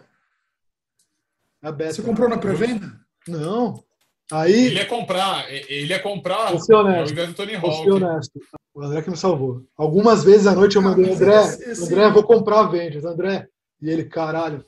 [1.61, 1.93] A beta.
[1.93, 2.99] Você comprou na pré-venda?
[3.27, 3.83] Não.
[4.31, 7.01] Ele Aí, ia comprar, ele ia comprar Vou ser honesto.
[7.07, 7.83] ao invés do Tony vou Hawk.
[7.83, 8.39] ser honesto.
[8.73, 9.65] O André que me salvou.
[9.77, 11.37] Algumas vezes à noite eu mandei, André,
[11.81, 13.47] André, vou comprar Avengers, André.
[13.81, 14.63] E ele, caralho,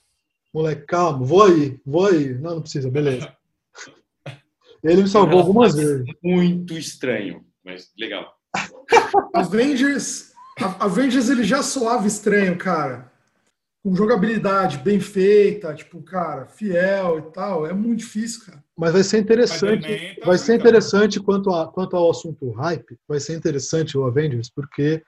[0.54, 2.34] moleque, calma, vou aí, vou aí.
[2.34, 3.32] Não, não precisa, beleza.
[4.84, 6.06] Ele me salvou algumas vezes.
[6.22, 8.36] Muito estranho, mas legal.
[9.34, 10.32] Avengers.
[10.60, 13.12] a- Avengers ele já soava estranho, cara.
[13.82, 17.66] Com jogabilidade bem feita, tipo, cara, fiel e tal.
[17.66, 18.63] É muito difícil, cara.
[18.78, 20.20] Mas vai ser interessante.
[20.26, 20.68] Vai ser legal.
[20.68, 22.98] interessante quanto, a, quanto ao assunto hype.
[23.08, 25.04] Vai ser interessante o Avengers, porque,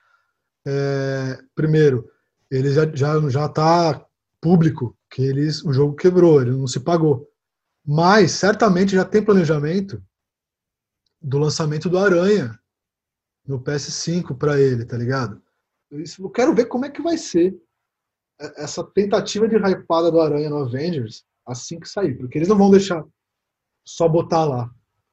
[0.66, 2.08] é, primeiro,
[2.50, 4.06] ele já, já, já tá
[4.40, 7.28] público que eles, o jogo quebrou, ele não se pagou.
[7.84, 10.02] Mas, certamente, já tem planejamento
[11.20, 12.58] do lançamento do Aranha
[13.46, 15.42] no PS5 para ele, tá ligado?
[15.90, 17.56] Isso, eu quero ver como é que vai ser
[18.56, 22.70] essa tentativa de hypada do Aranha no Avengers assim que sair, porque eles não vão
[22.70, 23.04] deixar
[23.86, 24.70] só botar lá.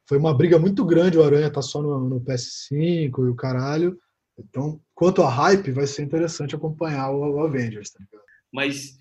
[0.08, 3.98] Foi uma briga muito grande, o Aranha tá só no, no PS5 e o caralho.
[4.38, 8.24] Então, quanto a hype, vai ser interessante acompanhar o, o Avengers, tá ligado?
[8.52, 8.98] Mas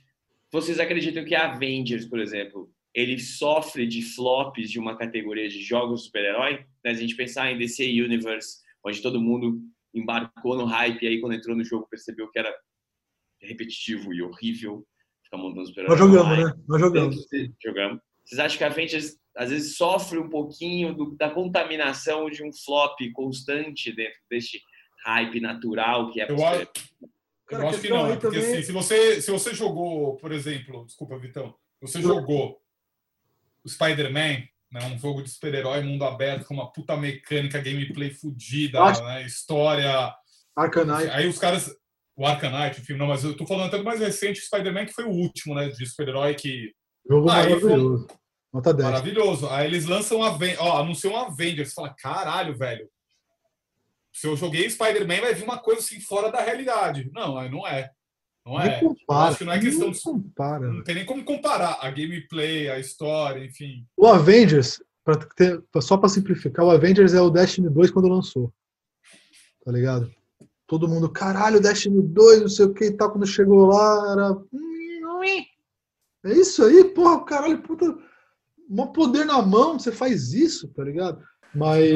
[0.52, 5.62] vocês acreditam que a Avengers, por exemplo, ele sofre de flops de uma categoria de
[5.62, 6.64] jogos super-herói?
[6.84, 6.94] Né?
[6.94, 9.60] Se a gente pensar em DC Universe, onde todo mundo
[9.94, 12.54] embarcou no hype e aí quando entrou no jogo percebeu que era
[13.40, 14.86] repetitivo e horrível
[15.24, 15.98] ficar montando super-herói.
[15.98, 16.62] Nós jogamos, né?
[16.68, 17.16] Nós jogamos.
[17.62, 18.00] Jogamos.
[18.24, 22.52] Vocês acham que a Avengers às vezes sofre um pouquinho do- da contaminação de um
[22.52, 24.60] flop constante dentro deste
[25.04, 26.68] hype natural que é Eu acho-
[27.50, 30.84] eu acho que não, é porque também- assim, se você, se você jogou, por exemplo,
[30.86, 32.60] desculpa, Vitão, você jogou
[33.64, 38.80] o Spider-Man, né, um jogo de super-herói, mundo aberto, com uma puta mecânica, gameplay fodida,
[38.82, 40.14] Acho- né, história.
[40.56, 41.10] Arcanite.
[41.10, 41.74] Aí os caras.
[42.14, 44.92] O Arcanite, enfim, não, mas eu tô falando até do mais recente, o Spider-Man, que
[44.92, 46.72] foi o último, né, de super-herói que.
[47.08, 48.06] Jogo Aí, maravilhoso.
[48.52, 48.90] Nota 10.
[48.90, 49.48] Maravilhoso.
[49.48, 51.70] Aí eles lançam a ó, anunciam um Avengers.
[51.70, 52.88] Você fala, caralho, velho.
[54.12, 57.10] Se eu joguei Spider-Man, vai vir uma coisa assim fora da realidade.
[57.14, 57.90] Não, aí não é.
[58.44, 58.80] Não é.
[58.80, 59.30] Compara.
[59.30, 60.02] acho que não é questão de.
[60.02, 60.70] compara.
[60.70, 63.86] Não tem nem como comparar a gameplay, a história, enfim.
[63.96, 68.52] O Avengers, pra ter, só para simplificar, o Avengers é o Destiny 2 quando lançou.
[69.64, 70.12] Tá ligado?
[70.66, 73.12] Todo mundo, caralho, Destiny 2, não sei o que e tal.
[73.12, 74.36] Quando chegou lá, era.
[76.24, 77.96] É isso aí, porra, caralho, puta.
[78.68, 81.20] Mó poder na mão, você faz isso, tá ligado?
[81.54, 81.90] Mas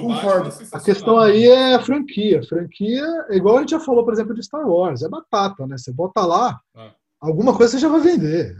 [0.00, 0.48] concordo.
[0.50, 2.42] É a questão aí é a franquia.
[2.42, 5.76] Franquia, é igual a gente já falou, por exemplo, de Star Wars, é batata, né?
[5.78, 6.90] Você bota lá, Ah.
[7.20, 8.56] alguma coisa você já vai vender.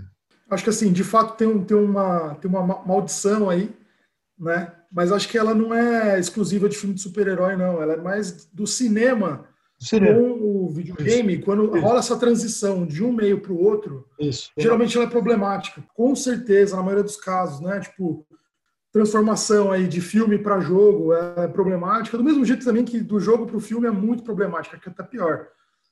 [0.50, 3.74] Acho que assim, de fato tem, um, tem, uma, tem uma ma- maldição aí,
[4.38, 4.70] né?
[4.92, 7.82] Mas acho que ela não é exclusiva de filme de super-herói, não.
[7.82, 9.46] Ela é mais do cinema
[9.84, 10.18] Cinema.
[10.18, 11.38] com o videogame.
[11.38, 11.84] Quando Isso.
[11.84, 14.50] rola essa transição de um meio para o outro, Isso.
[14.56, 15.82] geralmente ela é problemática.
[15.94, 17.80] Com certeza, na maioria dos casos, né?
[17.80, 18.26] Tipo,
[18.92, 22.16] transformação aí de filme para jogo é problemática.
[22.16, 24.92] Do mesmo jeito também que do jogo para o filme é muito problemática, que é
[24.92, 25.48] até pior.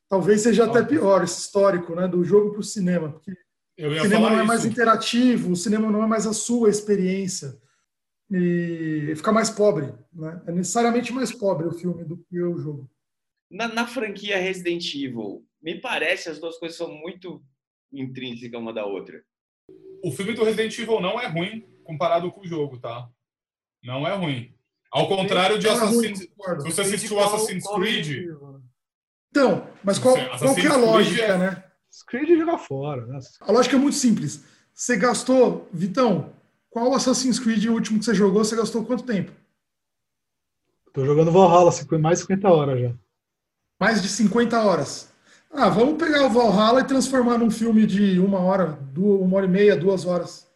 [0.08, 2.06] Talvez seja até pior esse histórico, né?
[2.06, 4.68] Do jogo para o cinema, porque o cinema não é mais isso.
[4.68, 7.56] interativo, o cinema não é mais a sua experiência.
[8.30, 10.40] E fica mais pobre, né?
[10.46, 12.88] É necessariamente mais pobre o filme do que o jogo.
[13.50, 17.42] Na, na franquia Resident Evil, me parece as duas coisas são muito
[17.92, 19.22] intrínsecas uma da outra.
[20.04, 23.08] O filme do Resident Evil não é ruim comparado com o jogo, tá?
[23.82, 24.54] Não é ruim.
[24.90, 26.20] Ao contrário de é Assassin's.
[26.20, 26.30] Se
[26.64, 28.60] você assistiu Assassin's Creed, né?
[29.30, 31.64] Então, mas qual, qual que é a Creed lógica, é- né?
[32.06, 33.18] Creed joga fora, né?
[33.40, 34.44] A lógica é muito simples.
[34.72, 36.32] Você gastou, Vitão,
[36.68, 39.32] qual Assassin's Creed último que você jogou, você gastou quanto tempo?
[40.92, 41.70] Tô jogando Valhalla,
[42.00, 42.94] mais de 50 horas já.
[43.80, 45.10] Mais de 50 horas.
[45.50, 49.46] Ah, vamos pegar o Valhalla e transformar num filme de uma hora, duas, uma hora
[49.46, 50.46] e meia, duas horas.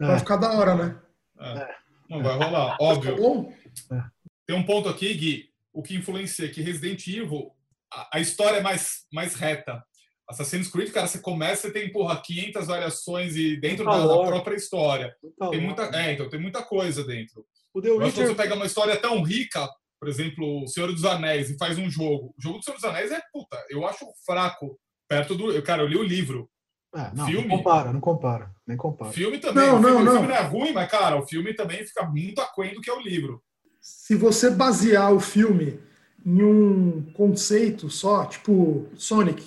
[0.00, 0.06] É.
[0.06, 0.98] Vai ficar da hora, né?
[1.40, 1.68] É.
[2.08, 3.16] Não vai rolar, óbvio.
[3.16, 3.52] Tá bom?
[3.92, 4.04] É.
[4.46, 7.50] Tem um ponto aqui, Gui, o que influencia que Resident Evil,
[7.92, 9.82] a, a história é mais, mais reta.
[10.28, 14.54] Assassin's Creed, cara, você começa e tem, porra, 500 variações e dentro da, da, própria
[14.54, 15.14] história.
[15.50, 17.44] tem muita, é, então tem muita coisa dentro.
[17.74, 18.06] O The Witcher...
[18.06, 19.68] Mas se você pega uma história tão rica,
[20.02, 22.34] por exemplo, O Senhor dos Anéis, e faz um jogo.
[22.36, 24.76] O jogo do Senhor dos Anéis é, puta, eu acho fraco
[25.08, 25.52] perto do...
[25.52, 26.50] Eu, cara, eu li o livro.
[26.92, 28.50] É, não, filme, não compara, não compara.
[28.66, 29.12] Nem compara.
[29.12, 29.64] Filme também.
[29.64, 30.10] Não, o filme, não, não.
[30.10, 32.90] O filme não é ruim, mas, cara, o filme também fica muito aquém do que
[32.90, 33.40] é o livro.
[33.80, 35.78] Se você basear o filme
[36.26, 39.46] em um conceito só, tipo Sonic,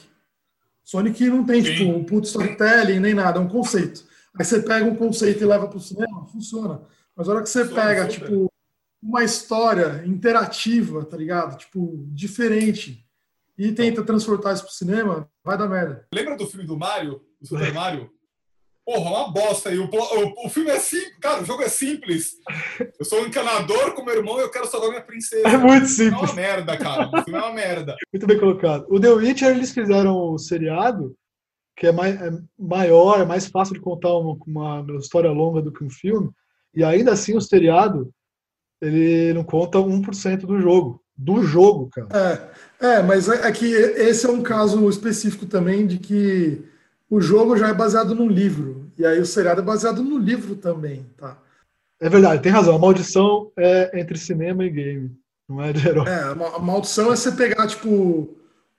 [0.86, 1.74] Sonic não tem, Sim.
[1.74, 4.06] tipo, um puto storytelling nem nada, é um conceito.
[4.39, 6.80] Aí você pega um conceito e leva para o cinema, funciona.
[7.14, 8.26] Mas a hora que você funciona, pega, super.
[8.26, 8.53] tipo,
[9.02, 11.58] uma história interativa, tá ligado?
[11.58, 13.06] Tipo, diferente,
[13.58, 16.06] e tenta transportar isso pro cinema, vai dar merda.
[16.14, 17.22] Lembra do filme do Mario?
[17.39, 18.10] Do Super Mario?
[18.86, 19.72] Porra, uma bosta.
[19.72, 22.34] E o, o, o filme é simples, cara, o jogo é simples.
[23.00, 25.48] Eu sou um encanador com meu irmão e eu quero salvar minha princesa.
[25.48, 26.22] É muito simples.
[26.22, 27.08] É uma merda, cara.
[27.08, 27.96] O filme é uma merda.
[28.14, 28.86] Muito bem colocado.
[28.89, 31.16] O The Witcher, eles fizeram o seriado,
[31.76, 32.30] que é, mais, é
[32.60, 36.30] maior, é mais fácil de contar uma, uma história longa do que um filme.
[36.76, 38.14] E ainda assim, o seriado,
[38.82, 41.01] ele não conta 1% do jogo.
[41.17, 42.51] Do jogo, cara.
[42.82, 46.63] É, é mas é, é que esse é um caso específico também de que
[47.09, 48.91] o jogo já é baseado num livro.
[48.97, 51.38] E aí o seriado é baseado no livro também, tá?
[51.99, 52.76] É verdade, tem razão.
[52.76, 55.11] A maldição é entre cinema e game,
[55.47, 56.07] não é de herói.
[56.07, 58.36] É, a maldição é você pegar, tipo,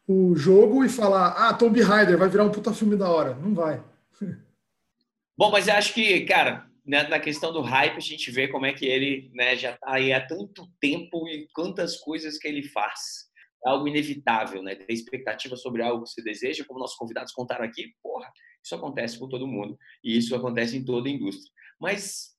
[0.06, 3.34] o jogo e falar, ah, Tomb Raider vai virar um puta filme da hora.
[3.34, 3.82] Não vai.
[5.36, 8.64] Bom, mas eu acho que, cara, né, na questão do hype, a gente vê como
[8.64, 12.62] é que ele né, já tá aí há tanto tempo e quantas coisas que ele
[12.62, 13.26] faz
[13.64, 14.76] é algo inevitável, né?
[14.76, 18.30] Ter expectativa sobre algo que você deseja, como nossos convidados contaram aqui, porra,
[18.64, 21.50] isso acontece com todo mundo e isso acontece em toda a indústria.
[21.80, 22.36] Mas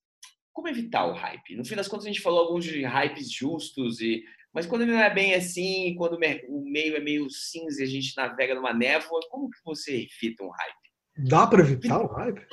[0.54, 1.56] como evitar o hype?
[1.56, 4.24] No fim das contas, a gente falou alguns de hypes justos e
[4.54, 6.18] mas quando ele não é bem assim, quando
[6.48, 10.44] o meio é meio cinza e a gente navega numa névoa, como que você evita
[10.44, 11.28] um hype?
[11.30, 12.48] Dá para evitar o hype?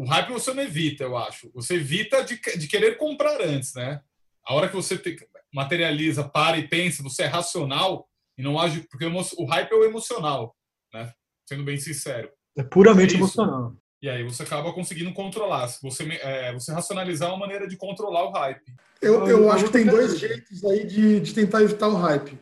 [0.00, 1.50] O hype você não evita, eu acho.
[1.52, 4.00] Você evita de, de querer comprar antes, né?
[4.42, 5.18] A hora que você te,
[5.52, 8.86] materializa, para e pensa, você é racional, e não age.
[8.90, 10.56] Porque o hype é o emocional,
[10.94, 11.12] né?
[11.46, 12.30] Sendo bem sincero.
[12.56, 13.74] É puramente é emocional.
[14.00, 15.68] E aí você acaba conseguindo controlar.
[15.68, 18.74] Se você, é, você racionalizar uma maneira de controlar o hype.
[19.02, 22.38] Eu, eu acho que tem dois jeitos aí de, de tentar evitar o hype.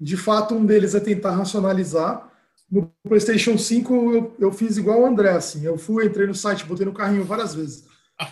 [0.00, 2.31] De fato, um deles é tentar racionalizar.
[2.72, 5.62] No PlayStation 5, eu, eu fiz igual o André, assim.
[5.62, 7.84] Eu fui, entrei no site, botei no carrinho várias vezes.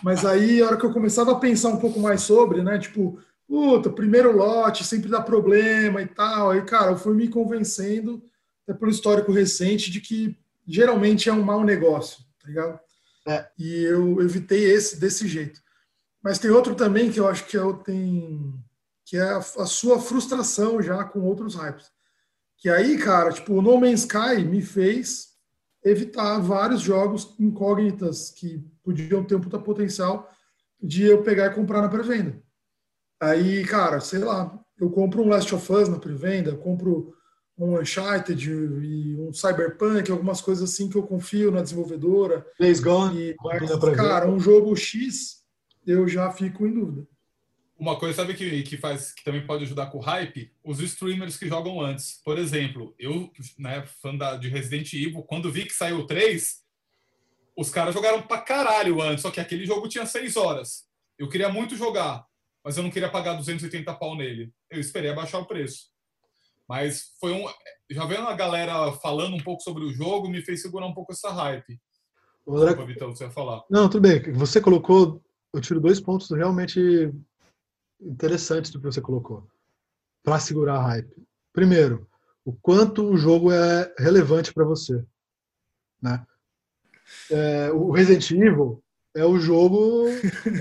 [0.02, 2.78] Mas aí, a hora que eu começava a pensar um pouco mais sobre, né?
[2.78, 6.52] Tipo, puta, primeiro lote sempre dá problema e tal.
[6.52, 8.22] Aí, cara, eu fui me convencendo,
[8.66, 10.34] até pelo histórico recente, de que
[10.66, 12.80] geralmente é um mau negócio, tá ligado?
[13.28, 13.46] É.
[13.58, 15.60] E eu evitei esse desse jeito.
[16.22, 18.58] Mas tem outro também que eu acho que eu tenho,
[19.04, 21.90] que é a, a sua frustração já com outros hypes.
[22.60, 25.30] Que aí, cara, tipo, o No Man's Sky me fez
[25.82, 30.30] evitar vários jogos incógnitas que podiam ter um puta potencial
[30.80, 32.40] de eu pegar e comprar na pré-venda.
[33.18, 37.14] Aí, cara, sei lá, eu compro um Last of Us na pré-venda, compro
[37.56, 42.46] um Uncharted e um Cyberpunk, algumas coisas assim que eu confio na desenvolvedora.
[42.58, 43.30] Days Gone.
[43.30, 45.42] E, mas, cara, um jogo X,
[45.86, 47.06] eu já fico em dúvida.
[47.80, 50.52] Uma coisa, sabe, que, que faz que também pode ajudar com o hype?
[50.62, 52.20] Os streamers que jogam antes.
[52.22, 56.60] Por exemplo, eu, né, fã da, de Resident Evil, quando vi que saiu o 3,
[57.56, 60.84] os caras jogaram pra caralho antes, só que aquele jogo tinha 6 horas.
[61.18, 62.24] Eu queria muito jogar
[62.64, 64.52] mas eu não queria pagar 280 pau nele.
[64.70, 65.88] Eu esperei abaixar o preço.
[66.68, 67.44] Mas foi um.
[67.90, 71.12] Já vendo a galera falando um pouco sobre o jogo, me fez segurar um pouco
[71.12, 71.80] essa hype.
[72.46, 73.64] Desculpa, Vitão, você ia falar.
[73.70, 74.32] Não, tudo bem.
[74.32, 75.22] Você colocou.
[75.52, 77.12] Eu tiro dois pontos realmente
[78.00, 79.46] interessantes do que você colocou
[80.22, 81.26] para segurar a hype.
[81.52, 82.06] Primeiro,
[82.44, 85.04] o quanto o jogo é relevante para você.
[86.00, 86.24] Né?
[87.30, 88.82] É, o Resident Evil
[89.14, 90.06] é o jogo,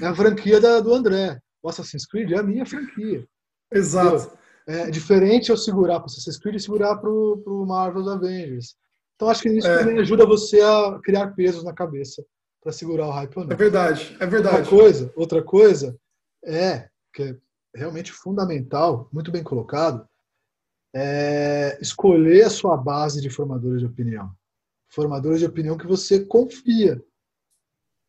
[0.02, 3.26] é a franquia da, do André o Assassin's Creed é a minha franquia.
[3.72, 4.38] Exato.
[4.68, 8.76] É diferente eu segurar para o Assassin's Creed e segurar para o Marvel's Avengers.
[9.16, 9.80] Então acho que isso é.
[9.80, 12.24] também ajuda você a criar pesos na cabeça
[12.62, 13.52] para segurar o hype ou não.
[13.52, 14.58] É verdade, é verdade.
[14.58, 15.98] Outra coisa, outra coisa
[16.46, 17.38] é que é
[17.74, 20.08] realmente fundamental, muito bem colocado,
[20.94, 24.32] é escolher a sua base de formadores de opinião.
[24.88, 27.04] Formadores de opinião que você confia.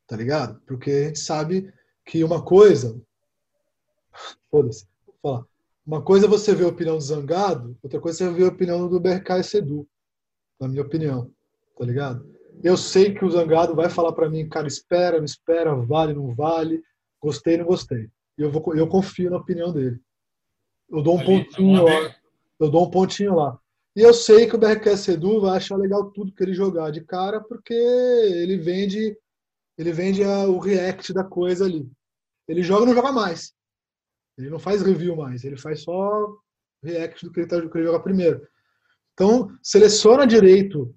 [0.07, 0.61] Tá ligado?
[0.67, 1.73] Porque a gente sabe
[2.05, 3.01] que uma coisa.
[4.51, 4.89] Foda-se.
[5.87, 8.49] Uma coisa é você ver a opinião do Zangado, outra coisa é você ver a
[8.49, 9.89] opinião do BRK e Sedu,
[10.59, 11.31] na minha opinião,
[11.77, 12.29] tá ligado?
[12.63, 16.35] Eu sei que o Zangado vai falar para mim, cara, espera, não espera, vale, não
[16.35, 16.83] vale,
[17.21, 18.09] gostei, não gostei.
[18.41, 20.01] E eu, vou, eu confio na opinião dele.
[20.89, 22.17] Eu dou um Ali, pontinho lá.
[22.59, 23.61] Eu dou um pontinho lá.
[23.95, 27.03] E eu sei que o BRK Sedu vai achar legal tudo que ele jogar de
[27.03, 29.15] cara, porque ele vende
[29.77, 31.87] ele vende a, o react da coisa ali.
[32.49, 33.53] Ele joga e não joga mais.
[34.39, 36.35] Ele não faz review mais, ele faz só
[36.83, 38.47] react do que ele, tá, do que ele joga primeiro.
[39.13, 40.95] Então, seleciona direito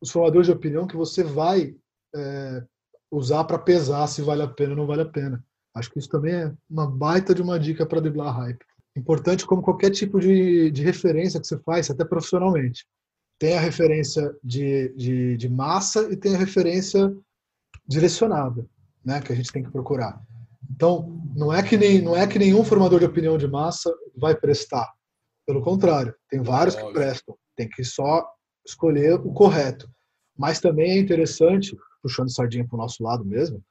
[0.00, 1.76] os formadores de opinião que você vai
[2.14, 2.64] é,
[3.10, 5.44] usar para pesar se vale a pena ou não vale a pena.
[5.74, 8.64] Acho que isso também é uma baita de uma dica para driblar hype.
[8.96, 12.84] Importante como qualquer tipo de, de referência que você faz, até profissionalmente.
[13.38, 17.14] Tem a referência de, de, de massa e tem a referência
[17.86, 18.66] direcionada,
[19.04, 20.20] né, que a gente tem que procurar.
[20.70, 24.34] Então, não é que nem não é que nenhum formador de opinião de massa vai
[24.34, 24.92] prestar.
[25.46, 27.36] Pelo contrário, tem vários que prestam.
[27.56, 28.28] Tem que só
[28.66, 29.88] escolher o correto.
[30.36, 33.62] Mas também é interessante, puxando sardinha para o nosso lado mesmo,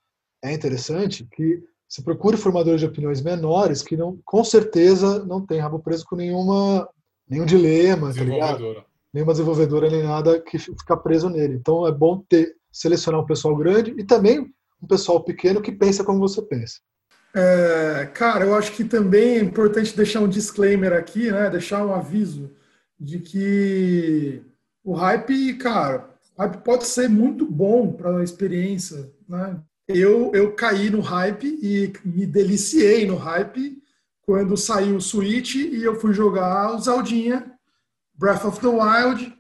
[0.44, 5.60] é interessante que se procure formadores de opiniões menores que não, com certeza não tem
[5.60, 6.88] rabo preso com nenhuma
[7.30, 8.84] nenhum dilema, tá ligado?
[9.14, 11.56] Nenhuma desenvolvedora nem nada que fica preso nele.
[11.56, 16.04] Então é bom ter selecionar um pessoal grande e também um pessoal pequeno que pensa
[16.04, 16.80] como você pensa.
[17.34, 21.50] É, cara, eu acho que também é importante deixar um disclaimer aqui, né?
[21.50, 22.52] Deixar um aviso
[23.00, 24.42] de que
[24.84, 29.60] o hype, cara, o hype pode ser muito bom para a experiência, né?
[29.88, 33.82] Eu, eu caí no hype e me deliciei no hype
[34.22, 37.54] quando saiu o Switch e eu fui jogar o Zaldinha,
[38.14, 39.34] Breath of the Wild.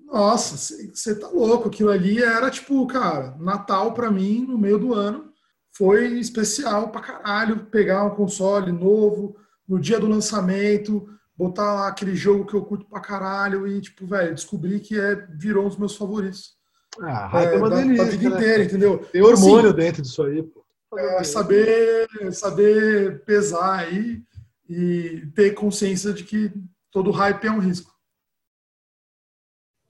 [0.00, 0.56] Nossa,
[0.92, 1.68] você tá louco.
[1.68, 5.30] Aquilo ali era tipo, cara, Natal para mim, no meio do ano,
[5.76, 7.66] foi especial pra caralho.
[7.66, 9.36] Pegar um console novo
[9.68, 14.06] no dia do lançamento, botar lá aquele jogo que eu curto pra caralho e, tipo,
[14.06, 16.56] velho, descobri que é, virou um dos meus favoritos.
[17.00, 18.04] Ah, hype é, é uma da, delícia.
[18.04, 18.36] Da vida né?
[18.36, 18.98] inteira, entendeu?
[18.98, 20.64] Tem hormônio assim, dentro disso aí, pô.
[20.96, 24.22] É, saber, saber pesar aí
[24.68, 26.52] e ter consciência de que
[26.90, 27.94] todo hype é um risco.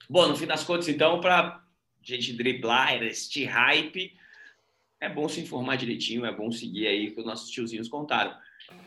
[0.09, 1.63] Bom, no fim das contas, então, para
[2.01, 4.13] gente driblar este hype,
[4.99, 8.35] é bom se informar direitinho, é bom seguir aí o que os nossos tiozinhos contaram.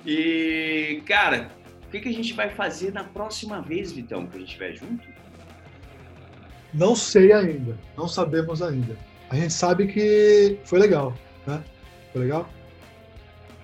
[0.04, 1.50] E, cara,
[1.86, 4.74] o que, que a gente vai fazer na próxima vez, Vitão, que a gente estiver
[4.74, 5.19] junto?
[6.72, 8.96] Não sei ainda, não sabemos ainda.
[9.28, 11.14] A gente sabe que foi legal,
[11.46, 11.62] né?
[12.12, 12.48] Foi legal?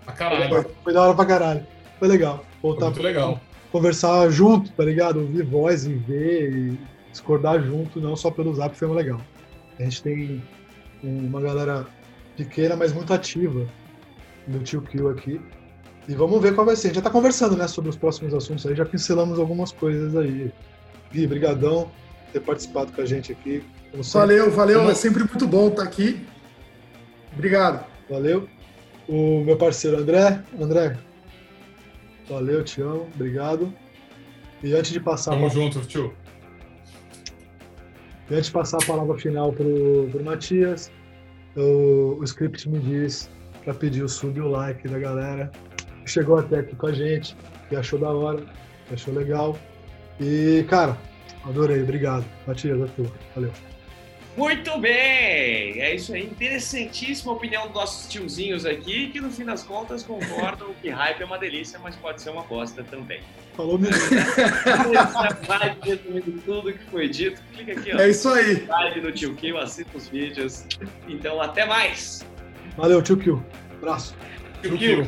[0.04, 0.48] Pra caralho.
[0.48, 1.66] Foi, foi da hora pra caralho.
[1.98, 2.44] Foi legal.
[2.62, 3.40] Voltar foi muito legal.
[3.72, 5.20] Conversar junto, tá ligado?
[5.20, 6.78] Ouvir voz e ver, e
[7.11, 9.20] discordar junto, não só pelo zap, foi legal.
[9.78, 10.42] A gente tem
[11.02, 11.86] uma galera
[12.36, 13.66] pequena, mas muito ativa
[14.46, 15.40] no Tio Kill aqui.
[16.09, 16.88] E vamos ver qual vai ser.
[16.88, 20.16] A gente já tá conversando, né, sobre os próximos assuntos aí, já pincelamos algumas coisas
[20.16, 20.52] aí.
[21.12, 21.90] Gui, brigadão
[22.37, 23.64] ter participado com a gente aqui.
[24.12, 26.20] Valeu, valeu, é sempre muito bom estar aqui.
[27.32, 27.87] Obrigado.
[28.11, 28.49] Valeu.
[29.09, 30.97] O meu parceiro André, André,
[32.28, 33.72] valeu, te amo, obrigado.
[34.62, 35.30] E antes de passar...
[35.30, 35.55] Tamo pra...
[35.55, 36.12] junto, tio.
[38.28, 40.91] E antes de passar a palavra final pro, pro Matias,
[41.57, 43.30] o, o script me diz
[43.64, 45.51] para pedir o sub e o like da galera
[46.05, 47.37] chegou até aqui com a gente,
[47.68, 48.45] que achou da hora,
[48.89, 49.57] que achou legal.
[50.20, 50.97] E, cara,
[51.47, 52.24] adorei, obrigado.
[52.47, 53.12] Matias, a tua.
[53.34, 53.53] Valeu.
[54.36, 55.80] Muito bem!
[55.80, 60.74] É isso aí, interessantíssima opinião dos nossos tiozinhos aqui, que no fim das contas concordam
[60.82, 63.22] que hype é uma delícia, mas pode ser uma bosta também.
[63.57, 63.97] Falou mesmo.
[65.49, 67.99] vai resumindo tudo que foi dito, clica aqui, ó.
[67.99, 68.66] É isso aí.
[68.66, 70.66] Live no Tio Kill, assista os vídeos.
[71.09, 72.26] Então, até mais!
[72.76, 73.42] Valeu, Tio Kill.
[73.78, 74.14] Abraço.
[74.61, 75.07] Tio Kill.